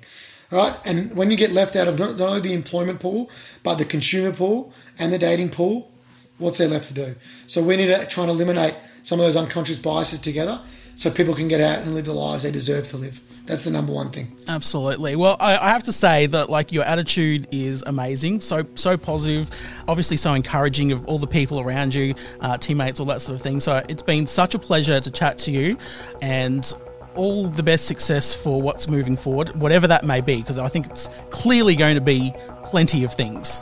Right? 0.51 0.75
And 0.85 1.15
when 1.15 1.31
you 1.31 1.37
get 1.37 1.51
left 1.51 1.75
out 1.75 1.87
of 1.87 1.97
not 1.97 2.19
only 2.21 2.41
the 2.41 2.53
employment 2.53 2.99
pool, 2.99 3.29
but 3.63 3.75
the 3.75 3.85
consumer 3.85 4.31
pool 4.31 4.73
and 4.99 5.11
the 5.11 5.17
dating 5.17 5.49
pool, 5.49 5.91
what's 6.37 6.57
there 6.57 6.67
left 6.67 6.87
to 6.89 6.93
do? 6.93 7.15
So 7.47 7.63
we 7.63 7.75
need 7.75 7.87
to 7.87 8.05
try 8.05 8.23
and 8.23 8.31
eliminate 8.31 8.75
some 9.03 9.19
of 9.19 9.25
those 9.25 9.35
unconscious 9.35 9.79
biases 9.79 10.19
together 10.19 10.61
so 10.95 11.09
people 11.11 11.33
can 11.33 11.47
get 11.47 11.61
out 11.61 11.79
and 11.79 11.93
live 11.95 12.05
the 12.05 12.13
lives 12.13 12.43
they 12.43 12.51
deserve 12.51 12.87
to 12.89 12.97
live. 12.97 13.21
That's 13.45 13.63
the 13.63 13.71
number 13.71 13.91
one 13.91 14.09
thing. 14.09 14.31
Absolutely. 14.47 15.17
Well, 15.17 15.35
I, 15.39 15.57
I, 15.57 15.69
have 15.69 15.83
to 15.83 15.91
say 15.91 16.27
that 16.27 16.49
like 16.49 16.71
your 16.71 16.85
attitude 16.85 17.45
is 17.51 17.83
amazing. 17.85 18.39
So 18.39 18.65
so 18.75 18.95
positive. 18.95 19.49
Obviously, 19.89 20.15
so 20.15 20.33
encouraging 20.33 20.93
of 20.93 21.05
all 21.07 21.17
the 21.17 21.27
people 21.27 21.59
around 21.59 21.93
you, 21.93 22.13
uh, 22.39 22.57
teammates, 22.57 23.01
all 23.01 23.05
that 23.07 23.21
sort 23.21 23.35
of 23.35 23.41
thing. 23.41 23.59
So 23.59 23.83
it's 23.89 24.03
been 24.03 24.27
such 24.27 24.55
a 24.55 24.59
pleasure 24.59 25.01
to 25.01 25.11
chat 25.11 25.37
to 25.39 25.51
you, 25.51 25.77
and 26.21 26.73
all 27.15 27.47
the 27.47 27.63
best 27.63 27.85
success 27.85 28.33
for 28.33 28.61
what's 28.61 28.87
moving 28.87 29.17
forward, 29.17 29.49
whatever 29.59 29.87
that 29.87 30.05
may 30.05 30.21
be, 30.21 30.37
because 30.37 30.57
I 30.57 30.69
think 30.69 30.87
it's 30.87 31.09
clearly 31.29 31.75
going 31.75 31.95
to 31.95 32.01
be 32.01 32.33
plenty 32.63 33.03
of 33.03 33.13
things. 33.13 33.61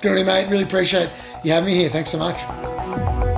Good, 0.00 0.26
mate. 0.26 0.48
Really 0.50 0.64
appreciate 0.64 1.08
you 1.44 1.52
having 1.52 1.68
me 1.68 1.76
here. 1.76 1.88
Thanks 1.88 2.10
so 2.10 2.18
much. 2.18 3.31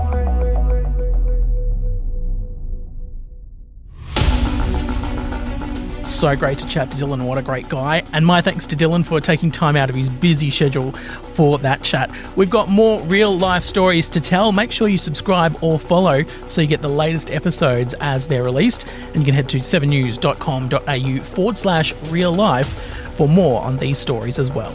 So 6.14 6.35
great 6.37 6.61
to 6.61 6.66
chat 6.68 6.92
to 6.92 6.96
Dylan. 6.96 7.27
What 7.27 7.38
a 7.38 7.42
great 7.42 7.68
guy. 7.68 8.03
And 8.12 8.24
my 8.24 8.40
thanks 8.40 8.68
to 8.68 8.77
Dylan 8.77 9.05
for 9.05 9.20
taking 9.20 9.50
time 9.50 9.74
out 9.74 9.90
of 9.90 9.96
his 9.96 10.09
busy 10.09 10.48
schedule 10.48 10.92
for 10.92 11.59
that 11.59 11.83
chat. 11.83 12.09
We've 12.37 12.48
got 12.48 12.68
more 12.68 13.03
real 13.03 13.37
life 13.37 13.64
stories 13.64 14.09
to 14.11 14.20
tell. 14.20 14.53
Make 14.53 14.70
sure 14.70 14.87
you 14.87 14.96
subscribe 14.96 15.59
or 15.61 15.79
follow 15.79 16.22
so 16.48 16.61
you 16.61 16.68
get 16.68 16.83
the 16.83 16.88
latest 16.88 17.33
episodes 17.33 17.94
as 18.00 18.29
they're 18.29 18.44
released. 18.44 18.87
And 19.12 19.16
you 19.16 19.24
can 19.24 19.35
head 19.35 19.48
to 19.50 19.59
7news.com.au 19.59 21.24
forward 21.24 21.59
slash 21.59 21.92
real 22.05 22.33
life 22.33 22.68
for 23.16 23.29
more 23.29 23.61
on 23.61 23.77
these 23.77 23.98
stories 23.98 24.38
as 24.38 24.50
well. 24.50 24.72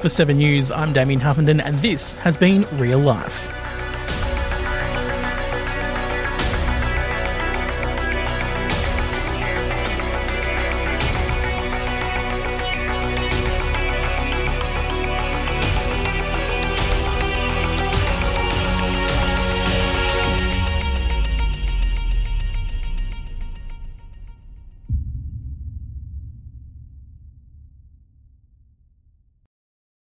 For 0.00 0.10
7 0.10 0.36
News, 0.36 0.70
I'm 0.70 0.92
Damien 0.92 1.20
Heffernan, 1.20 1.62
and 1.62 1.76
this 1.78 2.18
has 2.18 2.36
been 2.36 2.66
Real 2.78 2.98
Life. 2.98 3.61